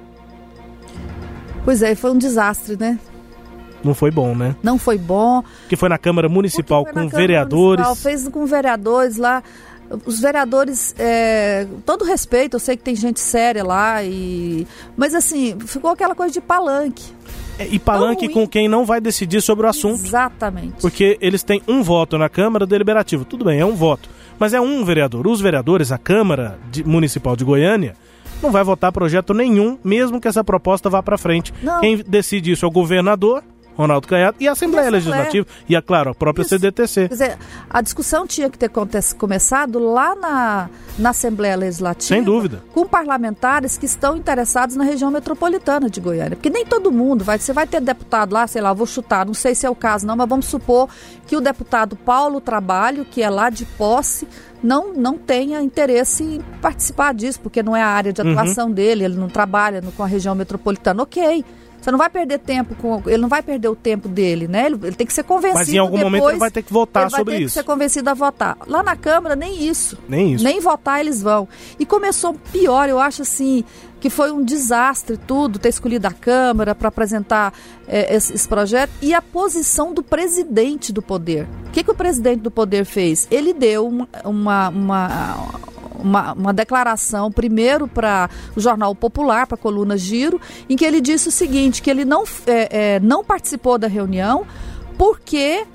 Pois 1.65 1.81
é, 1.81 1.95
foi 1.95 2.11
um 2.11 2.17
desastre, 2.17 2.77
né? 2.79 2.99
Não 3.83 3.93
foi 3.93 4.11
bom, 4.11 4.35
né? 4.35 4.55
Não 4.61 4.77
foi 4.77 4.97
bom. 4.97 5.43
Que 5.67 5.75
foi 5.75 5.89
na 5.89 5.97
Câmara 5.97 6.27
Municipal 6.29 6.85
com 6.85 6.93
Câmara 6.93 7.17
vereadores. 7.17 7.85
Municipal, 7.85 8.11
fez 8.11 8.27
com 8.27 8.45
vereadores 8.45 9.17
lá. 9.17 9.43
Os 10.05 10.19
vereadores, 10.19 10.93
é, 10.99 11.65
todo 11.83 12.05
respeito, 12.05 12.55
eu 12.55 12.59
sei 12.59 12.77
que 12.77 12.83
tem 12.83 12.95
gente 12.95 13.19
séria 13.19 13.63
lá, 13.63 14.03
e 14.03 14.67
mas 14.95 15.15
assim, 15.15 15.57
ficou 15.65 15.89
aquela 15.89 16.13
coisa 16.13 16.31
de 16.31 16.39
palanque. 16.39 17.11
É, 17.57 17.67
e 17.67 17.79
palanque 17.79 18.29
com 18.29 18.47
quem 18.47 18.69
não 18.69 18.85
vai 18.85 19.01
decidir 19.01 19.41
sobre 19.41 19.65
o 19.65 19.69
assunto. 19.69 20.05
Exatamente. 20.05 20.75
Porque 20.79 21.17
eles 21.19 21.41
têm 21.41 21.61
um 21.67 21.81
voto 21.81 22.17
na 22.17 22.29
Câmara 22.29 22.65
Deliberativo. 22.65 23.25
Tudo 23.25 23.43
bem, 23.43 23.59
é 23.59 23.65
um 23.65 23.75
voto. 23.75 24.09
Mas 24.37 24.53
é 24.53 24.61
um 24.61 24.85
vereador. 24.85 25.27
Os 25.27 25.41
vereadores, 25.41 25.91
a 25.91 25.97
Câmara 25.97 26.57
de, 26.71 26.85
Municipal 26.85 27.35
de 27.35 27.43
Goiânia, 27.43 27.95
não 28.41 28.51
vai 28.51 28.63
votar 28.63 28.91
projeto 28.91 29.33
nenhum, 29.33 29.77
mesmo 29.83 30.21
que 30.21 30.27
essa 30.27 30.43
proposta 30.43 30.89
vá 30.89 31.03
para 31.03 31.17
frente. 31.17 31.53
Não. 31.61 31.81
Quem 31.81 31.97
decide 31.97 32.51
isso 32.51 32.63
é 32.63 32.67
o 32.67 32.71
governador 32.71 33.43
Ronaldo 33.79 34.09
Caiado 34.09 34.35
e 34.41 34.47
a 34.47 34.51
Assembleia, 34.51 34.83
e 34.83 34.93
a 34.93 34.97
Assembleia. 34.97 35.21
Legislativa 35.21 35.47
e, 35.69 35.75
é 35.75 35.81
claro, 35.81 36.11
a 36.11 36.13
própria 36.13 36.41
Isso. 36.41 36.49
CDTC. 36.49 37.07
Quer 37.07 37.13
dizer, 37.13 37.37
a 37.69 37.81
discussão 37.81 38.27
tinha 38.27 38.49
que 38.49 38.57
ter 38.57 38.69
começado 39.17 39.79
lá 39.79 40.13
na, 40.15 40.69
na 40.97 41.11
Assembleia 41.11 41.55
Legislativa. 41.55 42.15
Sem 42.15 42.21
dúvida. 42.21 42.61
Com 42.73 42.85
parlamentares 42.85 43.77
que 43.77 43.85
estão 43.85 44.17
interessados 44.17 44.75
na 44.75 44.83
região 44.83 45.09
metropolitana 45.09 45.89
de 45.89 46.01
Goiânia. 46.01 46.35
Porque 46.35 46.49
nem 46.49 46.65
todo 46.65 46.91
mundo 46.91 47.23
vai. 47.23 47.39
Você 47.39 47.53
vai 47.53 47.65
ter 47.65 47.79
deputado 47.79 48.33
lá, 48.33 48.45
sei 48.47 48.61
lá, 48.61 48.73
vou 48.73 48.85
chutar, 48.85 49.25
não 49.25 49.33
sei 49.33 49.55
se 49.55 49.65
é 49.65 49.69
o 49.69 49.75
caso 49.75 50.05
não, 50.05 50.17
mas 50.17 50.27
vamos 50.27 50.47
supor 50.47 50.89
que 51.25 51.37
o 51.37 51.39
deputado 51.39 51.95
Paulo 51.95 52.41
Trabalho, 52.41 53.05
que 53.05 53.21
é 53.21 53.29
lá 53.29 53.49
de 53.49 53.63
posse, 53.63 54.27
não, 54.61 54.93
não 54.93 55.17
tenha 55.17 55.61
interesse 55.61 56.21
em 56.23 56.41
participar 56.61 57.13
disso, 57.13 57.39
porque 57.39 57.63
não 57.63 57.75
é 57.75 57.81
a 57.81 57.87
área 57.87 58.11
de 58.11 58.21
uhum. 58.21 58.31
atuação 58.31 58.67
uhum. 58.67 58.73
dele, 58.73 59.05
ele 59.05 59.15
não 59.15 59.29
trabalha 59.29 59.79
no, 59.79 59.93
com 59.93 60.03
a 60.03 60.07
região 60.07 60.35
metropolitana. 60.35 61.01
Ok. 61.01 61.45
Você 61.81 61.91
não 61.91 61.97
vai 61.97 62.09
perder 62.09 62.39
tempo 62.39 62.75
com. 62.75 63.01
Ele 63.05 63.21
não 63.21 63.29
vai 63.29 63.41
perder 63.41 63.69
o 63.69 63.75
tempo 63.75 64.07
dele, 64.07 64.47
né? 64.47 64.65
Ele, 64.65 64.79
ele 64.83 64.95
tem 64.95 65.07
que 65.07 65.13
ser 65.13 65.23
convencido. 65.23 65.59
Mas 65.59 65.69
em 65.69 65.77
algum 65.77 65.97
depois, 65.97 66.11
momento 66.11 66.29
ele 66.29 66.39
vai 66.39 66.51
ter 66.51 66.61
que 66.61 66.73
votar 66.73 67.09
sobre 67.09 67.19
isso. 67.19 67.21
Ele 67.21 67.29
vai 67.29 67.39
ter 67.39 67.45
que 67.45 67.51
ser 67.51 67.63
convencido 67.63 68.09
a 68.09 68.13
votar. 68.13 68.57
Lá 68.67 68.83
na 68.83 68.95
Câmara, 68.95 69.35
nem 69.35 69.63
isso. 69.67 69.97
Nem 70.07 70.33
isso. 70.33 70.43
Nem 70.43 70.59
votar 70.59 70.99
eles 70.99 71.21
vão. 71.21 71.47
E 71.79 71.85
começou 71.85 72.33
pior, 72.51 72.89
eu 72.89 72.99
acho 72.99 73.21
assim, 73.21 73.63
que 73.99 74.09
foi 74.09 74.31
um 74.31 74.43
desastre 74.43 75.17
tudo, 75.17 75.59
ter 75.59 75.69
escolhido 75.69 76.07
a 76.07 76.11
Câmara 76.11 76.73
para 76.73 76.87
apresentar 76.87 77.53
é, 77.87 78.15
esse, 78.15 78.33
esse, 78.33 78.47
projeto. 78.47 78.91
E 79.01 79.13
a 79.13 79.21
posição 79.21 79.93
do 79.93 80.01
presidente 80.01 80.91
do 80.91 81.01
poder. 81.01 81.47
O 81.67 81.71
que, 81.71 81.83
que 81.83 81.91
o 81.91 81.95
presidente 81.95 82.41
do 82.41 82.51
poder 82.51 82.85
fez? 82.85 83.27
Ele 83.29 83.53
deu 83.53 83.87
uma, 83.87 84.07
uma, 84.23 84.69
uma 84.69 85.49
uma, 86.01 86.33
uma 86.33 86.53
declaração, 86.53 87.31
primeiro 87.31 87.87
para 87.87 88.29
o 88.55 88.59
Jornal 88.59 88.93
Popular, 88.95 89.47
para 89.47 89.55
a 89.55 89.57
coluna 89.57 89.97
Giro, 89.97 90.39
em 90.69 90.75
que 90.75 90.85
ele 90.85 91.01
disse 91.01 91.27
o 91.27 91.31
seguinte: 91.31 91.81
que 91.81 91.89
ele 91.89 92.05
não, 92.05 92.23
é, 92.47 92.95
é, 92.95 92.99
não 92.99 93.23
participou 93.23 93.77
da 93.77 93.87
reunião 93.87 94.45
porque 94.97 95.65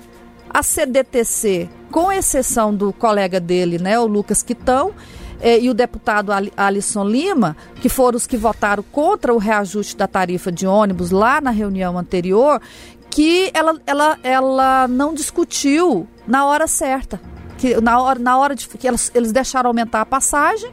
a 0.49 0.61
CDTC, 0.61 1.69
com 1.91 2.11
exceção 2.11 2.73
do 2.73 2.93
colega 2.93 3.39
dele, 3.39 3.79
né, 3.79 3.99
o 3.99 4.05
Lucas 4.05 4.43
Quitão, 4.43 4.93
é, 5.41 5.59
e 5.59 5.69
o 5.69 5.73
deputado 5.73 6.31
Alisson 6.55 7.03
Lima, 7.03 7.57
que 7.81 7.89
foram 7.89 8.17
os 8.17 8.27
que 8.27 8.37
votaram 8.37 8.83
contra 8.91 9.33
o 9.33 9.37
reajuste 9.37 9.97
da 9.97 10.07
tarifa 10.07 10.51
de 10.51 10.65
ônibus 10.65 11.11
lá 11.11 11.41
na 11.41 11.51
reunião 11.51 11.97
anterior, 11.97 12.61
que 13.09 13.49
ela, 13.53 13.79
ela, 13.85 14.17
ela 14.23 14.87
não 14.87 15.13
discutiu 15.13 16.07
na 16.27 16.45
hora 16.45 16.67
certa 16.67 17.19
que 17.57 17.79
na 17.81 18.01
hora, 18.01 18.19
na 18.19 18.37
hora 18.37 18.55
de 18.55 18.67
que 18.67 18.87
eles, 18.87 19.11
eles 19.13 19.31
deixaram 19.31 19.69
aumentar 19.69 20.01
a 20.01 20.05
passagem, 20.05 20.71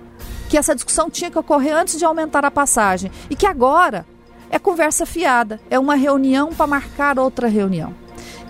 que 0.49 0.59
essa 0.59 0.75
discussão 0.75 1.09
tinha 1.09 1.31
que 1.31 1.39
ocorrer 1.39 1.75
antes 1.75 1.99
de 1.99 2.05
aumentar 2.05 2.45
a 2.45 2.51
passagem 2.51 3.11
e 3.31 3.37
que 3.37 3.47
agora 3.47 4.05
é 4.51 4.59
conversa 4.59 5.07
fiada, 5.07 5.61
é 5.71 5.79
uma 5.79 5.95
reunião 5.95 6.53
para 6.53 6.67
marcar 6.67 7.19
outra 7.19 7.49
reunião. 7.49 7.95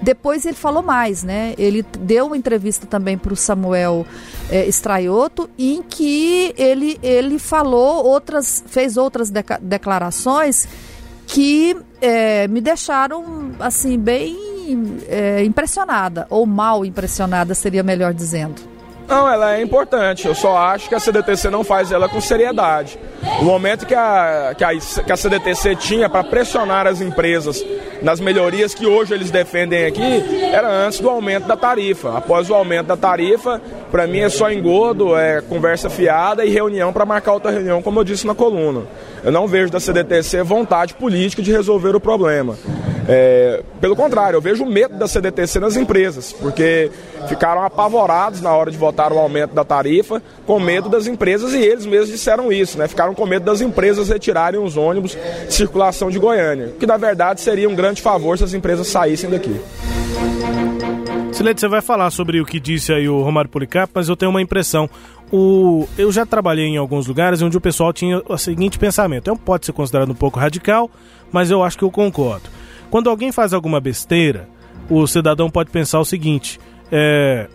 Depois 0.03 0.45
ele 0.45 0.57
falou 0.57 0.83
mais, 0.83 1.23
né? 1.23 1.55
Ele 1.57 1.85
deu 2.01 2.27
uma 2.27 2.37
entrevista 2.37 2.89
também 2.89 3.17
para 3.17 3.33
o 3.33 3.37
Samuel 3.37 4.05
é, 4.51 4.69
em 5.57 5.81
que 5.81 6.53
ele, 6.59 6.99
ele 7.01 7.39
falou 7.39 8.05
outras, 8.05 8.65
fez 8.67 8.97
outras 8.97 9.31
declarações 9.61 10.67
que 11.25 11.77
é, 12.01 12.49
me 12.49 12.61
deixaram 12.61 13.53
assim 13.61 13.97
bem 13.97 14.52
é, 15.09 15.45
impressionada, 15.45 16.27
ou 16.31 16.47
mal 16.47 16.85
impressionada, 16.85 17.55
seria 17.55 17.83
melhor 17.83 18.15
dizendo. 18.15 18.73
Não, 19.09 19.29
ela 19.29 19.57
é 19.57 19.63
importante. 19.63 20.27
Eu 20.27 20.35
só 20.35 20.57
acho 20.57 20.89
que 20.89 20.95
a 20.95 21.01
CDTC 21.01 21.51
não 21.51 21.63
faz 21.63 21.93
ela 21.93 22.09
com 22.09 22.21
seriedade. 22.21 22.99
O 23.41 23.45
momento 23.45 23.85
que 23.85 23.95
a, 23.95 24.55
que 24.57 24.65
a, 24.65 24.71
que 25.05 25.13
a 25.13 25.17
CDTC 25.17 25.77
tinha 25.77 26.09
para 26.09 26.25
pressionar 26.25 26.87
as 26.87 27.01
empresas 27.01 27.63
nas 28.01 28.21
melhorias 28.21 28.75
que 28.75 28.87
hoje 28.87 29.13
eles 29.13 29.31
defendem 29.31 29.85
aqui 29.85 30.45
era 30.53 30.69
antes 30.87 30.99
do 30.99 31.11
aumento 31.11 31.47
da 31.47 31.57
tarifa. 31.57 32.17
Após 32.17 32.49
o 32.49 32.55
aumento 32.55 32.87
da 32.87 32.97
tarifa, 32.97 33.61
para 33.91 34.07
mim 34.07 34.21
é 34.21 34.29
só 34.29 34.51
engodo, 34.51 35.17
é 35.17 35.43
conversa 35.43 35.91
fiada 35.91 36.45
e 36.45 36.51
reunião 36.51 36.93
para 36.93 37.05
marcar 37.05 37.35
outra 37.35 37.51
reunião, 37.51 37.83
como 37.83 38.01
eu 38.01 38.05
disse 38.05 38.27
na 38.27 38.35
coluna. 38.35 38.83
Eu 39.23 39.31
não 39.31 39.47
vejo 39.47 39.71
da 39.71 39.79
CDTC 39.79 40.43
vontade 40.43 40.95
política 40.95 41.43
de 41.43 41.53
resolver 41.53 41.95
o 41.95 42.01
problema. 42.01 42.57
É, 43.09 43.63
pelo 43.81 43.97
contrário, 43.97 44.37
eu 44.37 44.41
vejo 44.41 44.65
medo 44.65 44.97
da 44.97 45.09
CDTC 45.09 45.59
nas 45.59 45.77
empresas, 45.77 46.33
porque 46.33 46.91
ficaram 47.29 47.65
apavorados 47.65 48.41
na 48.41 48.55
hora 48.55 48.71
de 48.71 48.77
votar 48.77 49.13
o 49.13 49.19
aumento 49.19 49.55
da 49.55 49.65
tarifa, 49.65 50.23
com 50.47 50.61
medo 50.61 50.89
das 50.89 51.07
empresas, 51.07 51.53
e 51.53 51.59
eles 51.59 51.85
mesmos 51.85 52.11
disseram 52.11 52.53
isso, 52.53 52.79
né? 52.79 52.87
Ficaram 52.87 53.15
com 53.15 53.27
medo 53.27 53.45
das 53.45 53.61
empresas 53.61 54.09
retirarem 54.09 54.61
os 54.61 54.77
ônibus 54.77 55.17
de 55.47 55.55
circulação 55.55 56.11
de 56.11 56.19
Goiânia, 56.19 56.75
que 56.79 56.87
na 56.87 56.97
verdade 56.97 57.41
seria 57.41 57.69
um 57.69 57.75
grande 57.75 58.01
favor 58.01 58.39
se 58.39 58.45
as 58.45 58.55
empresas 58.55 58.87
saíssem 58.87 59.31
daqui. 59.31 59.61
Silete, 61.33 61.61
você 61.61 61.69
vai 61.69 61.81
falar 61.81 62.11
sobre 62.11 62.41
o 62.41 62.45
que 62.45 62.61
disse 62.61 62.93
aí 62.93 63.09
o 63.09 63.23
Romário 63.23 63.51
Policarpo, 63.51 63.93
mas 63.97 64.09
eu 64.09 64.15
tenho 64.15 64.31
uma 64.31 64.43
impressão. 64.43 64.89
O, 65.33 65.89
eu 65.97 66.13
já 66.13 66.27
trabalhei 66.27 66.67
em 66.67 66.77
alguns 66.77 67.07
lugares 67.07 67.41
onde 67.41 67.57
o 67.57 67.61
pessoal 67.61 67.93
tinha 67.93 68.23
o 68.29 68.37
seguinte 68.37 68.79
pensamento: 68.79 69.31
é 69.31 69.35
pode 69.35 69.67
ser 69.67 69.73
considerado 69.73 70.11
um 70.11 70.15
pouco 70.15 70.39
radical, 70.39 70.91
mas 71.33 71.51
eu 71.51 71.65
acho 71.65 71.79
que 71.79 71.85
eu 71.85 71.91
concordo. 71.91 72.49
Quando 72.93 73.09
alguém 73.09 73.33
faz 73.33 73.55
alguma 73.55 73.81
besteira, 73.81 74.47
o 74.91 75.07
cidadão 75.07 75.49
pode 75.49 75.71
pensar 75.71 75.99
o 75.99 76.05
seguinte: 76.05 76.61
é, 76.93 77.49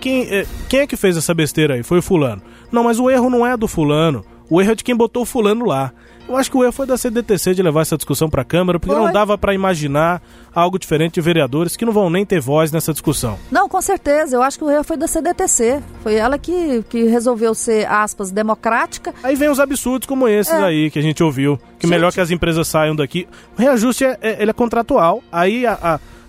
quem, 0.00 0.22
é, 0.24 0.44
quem 0.68 0.80
é 0.80 0.86
que 0.86 0.96
fez 0.96 1.16
essa 1.16 1.32
besteira 1.32 1.74
aí? 1.74 1.84
Foi 1.84 1.98
o 1.98 2.02
fulano. 2.02 2.42
Não, 2.72 2.82
mas 2.82 2.98
o 2.98 3.08
erro 3.08 3.30
não 3.30 3.46
é 3.46 3.56
do 3.56 3.68
fulano. 3.68 4.24
O 4.50 4.60
erro 4.60 4.72
é 4.72 4.74
de 4.74 4.84
quem 4.84 4.96
botou 4.96 5.22
o 5.22 5.26
fulano 5.26 5.64
lá. 5.64 5.92
Eu 6.28 6.36
acho 6.36 6.50
que 6.50 6.56
o 6.56 6.62
erro 6.62 6.72
foi 6.72 6.86
da 6.86 6.96
CDTC 6.96 7.54
de 7.54 7.62
levar 7.62 7.80
essa 7.80 7.96
discussão 7.96 8.30
para 8.30 8.42
a 8.42 8.44
Câmara, 8.44 8.78
porque 8.78 8.94
foi. 8.94 9.04
não 9.04 9.12
dava 9.12 9.36
para 9.36 9.52
imaginar 9.52 10.22
algo 10.54 10.78
diferente 10.78 11.14
de 11.14 11.20
vereadores 11.20 11.76
que 11.76 11.84
não 11.84 11.92
vão 11.92 12.08
nem 12.08 12.24
ter 12.24 12.40
voz 12.40 12.70
nessa 12.70 12.92
discussão. 12.92 13.36
Não, 13.50 13.68
com 13.68 13.80
certeza. 13.80 14.36
Eu 14.36 14.42
acho 14.42 14.56
que 14.56 14.64
o 14.64 14.70
erro 14.70 14.84
foi 14.84 14.96
da 14.96 15.08
CDTC. 15.08 15.82
Foi 16.02 16.14
ela 16.14 16.38
que, 16.38 16.84
que 16.88 17.04
resolveu 17.04 17.52
ser, 17.52 17.84
aspas, 17.90 18.30
democrática. 18.30 19.12
Aí 19.24 19.34
vem 19.34 19.48
os 19.48 19.58
absurdos 19.58 20.06
como 20.06 20.28
esses 20.28 20.52
é. 20.52 20.62
aí 20.62 20.90
que 20.90 21.00
a 21.00 21.02
gente 21.02 21.22
ouviu. 21.22 21.56
Que 21.78 21.86
gente... 21.86 21.90
melhor 21.90 22.12
que 22.12 22.20
as 22.20 22.30
empresas 22.30 22.68
saiam 22.68 22.94
daqui. 22.94 23.26
O 23.58 23.60
reajuste 23.60 24.04
é, 24.04 24.18
é 24.20 24.42
ele 24.42 24.50
é 24.50 24.54
contratual. 24.54 25.22
Aí 25.32 25.66
a, 25.66 25.72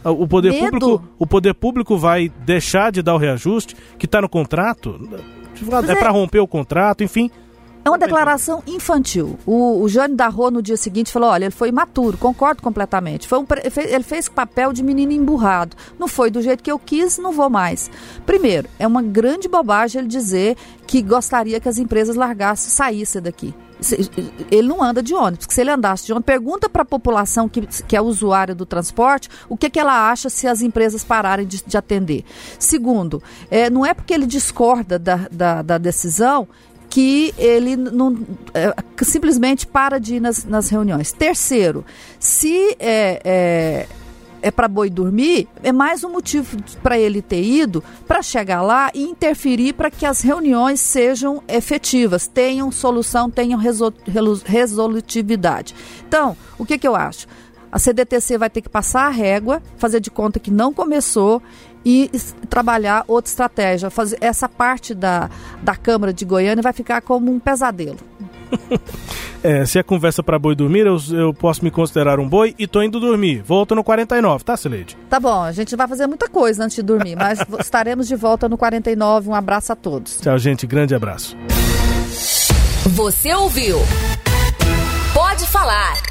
a 0.04 0.12
o 0.12 0.28
poder 0.28 0.52
Medo. 0.52 0.80
público 0.80 1.04
o 1.20 1.28
poder 1.28 1.54
público 1.54 1.96
vai 1.96 2.32
deixar 2.44 2.92
de 2.92 3.04
dar 3.04 3.14
o 3.14 3.20
reajuste 3.20 3.76
que 4.00 4.08
está 4.08 4.20
no 4.20 4.28
contrato 4.28 5.00
é, 5.88 5.92
é 5.92 5.96
para 5.96 6.10
romper 6.10 6.40
o 6.40 6.48
contrato 6.48 7.04
enfim 7.04 7.30
é 7.84 7.90
uma 7.90 7.98
declaração 7.98 8.62
infantil. 8.68 9.38
O, 9.46 9.82
o 9.82 9.90
Jânio 9.90 10.16
Darro 10.16 10.52
no 10.52 10.62
dia 10.62 10.78
seguinte 10.78 11.12
falou: 11.12 11.30
olha, 11.30 11.46
ele 11.46 11.52
foi 11.52 11.70
imaturo, 11.70 12.18
concordo 12.18 12.62
completamente. 12.62 13.28
Foi 13.28 13.40
um, 13.40 13.46
ele 13.76 14.04
fez 14.04 14.30
papel 14.30 14.72
de 14.72 14.84
menino 14.84 15.12
emburrado. 15.12 15.76
Não 15.98 16.08
foi 16.08 16.30
do 16.30 16.42
jeito 16.42 16.64
que 16.64 16.72
eu 16.72 16.80
quis, 16.80 17.18
não 17.18 17.32
vou 17.32 17.50
mais. 17.50 17.90
Primeiro, 18.26 18.70
é 18.78 18.86
uma 18.86 19.02
grande 19.02 19.48
bobagem 19.48 20.00
ele 20.00 20.08
dizer 20.08 20.56
que 20.86 21.02
gostaria 21.02 21.60
que 21.60 21.70
as 21.70 21.78
empresas 21.78 22.16
largassem, 22.16 22.70
saíssem 22.70 23.22
daqui. 23.22 23.54
Ele 24.52 24.68
não 24.68 24.84
anda 24.84 25.02
de 25.02 25.14
ônibus, 25.16 25.40
porque 25.40 25.56
se 25.56 25.62
ele 25.62 25.72
andasse 25.72 26.06
de 26.06 26.12
ônibus, 26.12 26.28
pergunta 26.28 26.70
para 26.70 26.84
a 26.84 26.86
população 26.86 27.50
que, 27.50 27.62
que 27.66 27.96
é 27.96 28.02
usuária 28.02 28.54
do 28.54 28.64
transporte 28.64 29.28
o 29.50 29.58
que, 29.58 29.72
que 29.72 29.80
ela 29.80 30.12
acha 30.12 30.30
se 30.30 30.48
as 30.48 30.62
empresas 30.62 31.04
pararem 31.04 31.48
de, 31.48 31.64
de 31.66 31.78
atender. 31.78 32.24
Segundo, 32.60 33.24
é, 33.50 33.72
não 33.72 33.84
é 33.84 33.96
porque 33.96 34.14
ele 34.14 34.28
discorda 34.28 35.00
da, 35.00 35.28
da, 35.32 35.62
da 35.64 35.78
decisão 35.80 36.48
que 36.92 37.34
ele 37.38 37.78
não, 37.78 38.18
é, 38.54 38.76
simplesmente 39.02 39.66
para 39.66 39.98
de 39.98 40.16
ir 40.16 40.20
nas, 40.20 40.44
nas 40.44 40.68
reuniões. 40.68 41.14
Terceiro, 41.14 41.86
se 42.20 42.76
é, 42.78 43.22
é, 43.24 43.88
é 44.42 44.52
para 44.52 44.68
boi 44.68 44.90
dormir, 44.90 45.48
é 45.64 45.72
mais 45.72 46.04
um 46.04 46.10
motivo 46.10 46.58
para 46.84 47.00
ele 47.00 47.22
ter 47.22 47.42
ido 47.42 47.82
para 48.06 48.22
chegar 48.22 48.62
lá 48.62 48.92
e 48.94 49.04
interferir 49.04 49.72
para 49.72 49.90
que 49.90 50.06
as 50.06 50.20
reuniões 50.20 50.82
sejam 50.82 51.42
efetivas, 51.48 52.28
tenham 52.28 52.70
solução, 52.74 53.30
tenham 53.30 53.58
resol, 53.58 53.94
resolutividade. 54.44 55.74
Então, 56.06 56.36
o 56.60 56.66
que, 56.66 56.78
que 56.78 56.88
eu 56.88 56.96
acho? 56.96 57.26
A 57.72 57.80
CDTC 57.80 58.38
vai 58.38 58.50
ter 58.50 58.60
que 58.60 58.68
passar 58.68 59.08
a 59.08 59.10
régua, 59.10 59.64
fazer 59.78 60.02
de 60.02 60.12
conta 60.12 60.42
que 60.42 60.52
não 60.52 60.74
começou 60.74 61.42
e 61.86 62.10
trabalhar 62.50 63.04
outra 63.08 63.30
estratégia. 63.30 63.90
Fazer 63.90 64.18
essa 64.22 64.48
parte 64.48 64.94
da, 64.94 65.30
da 65.62 65.76
Câmara 65.76 66.14
de 66.14 66.26
Goiânia 66.26 66.62
vai 66.62 66.74
ficar 66.74 67.02
como 67.02 67.32
um 67.32 67.40
pesadelo. 67.40 67.98
é, 69.44 69.66
se 69.66 69.80
é 69.80 69.84
conversa 69.84 70.22
para 70.22 70.38
boi 70.38 70.56
dormir, 70.56 70.86
eu, 70.86 70.98
eu 71.12 71.34
posso 71.34 71.64
me 71.64 71.72
considerar 71.72 72.20
um 72.20 72.28
boi 72.28 72.54
e 72.60 72.68
tô 72.68 72.82
indo 72.82 73.00
dormir. 73.00 73.42
Volto 73.42 73.74
no 73.76 73.84
49, 73.84 74.44
tá, 74.44 74.58
Sileide? 74.58 74.98
Tá 75.10 75.20
bom, 75.20 75.42
a 75.42 75.52
gente 75.52 75.76
vai 75.76 75.88
fazer 75.88 76.08
muita 76.08 76.28
coisa 76.28 76.64
antes 76.64 76.76
de 76.76 76.84
dormir, 76.84 77.16
mas 77.16 77.40
estaremos 77.60 78.08
de 78.08 78.16
volta 78.16 78.48
no 78.48 78.58
49. 78.58 79.30
Um 79.30 79.36
abraço 79.36 79.72
a 79.74 79.76
todos. 79.76 80.20
Tchau, 80.20 80.38
gente. 80.38 80.68
Grande 80.68 80.94
abraço. 80.94 81.36
Você 82.86 83.34
ouviu? 83.34 83.78
Pode 85.14 85.46
falar 85.48 86.11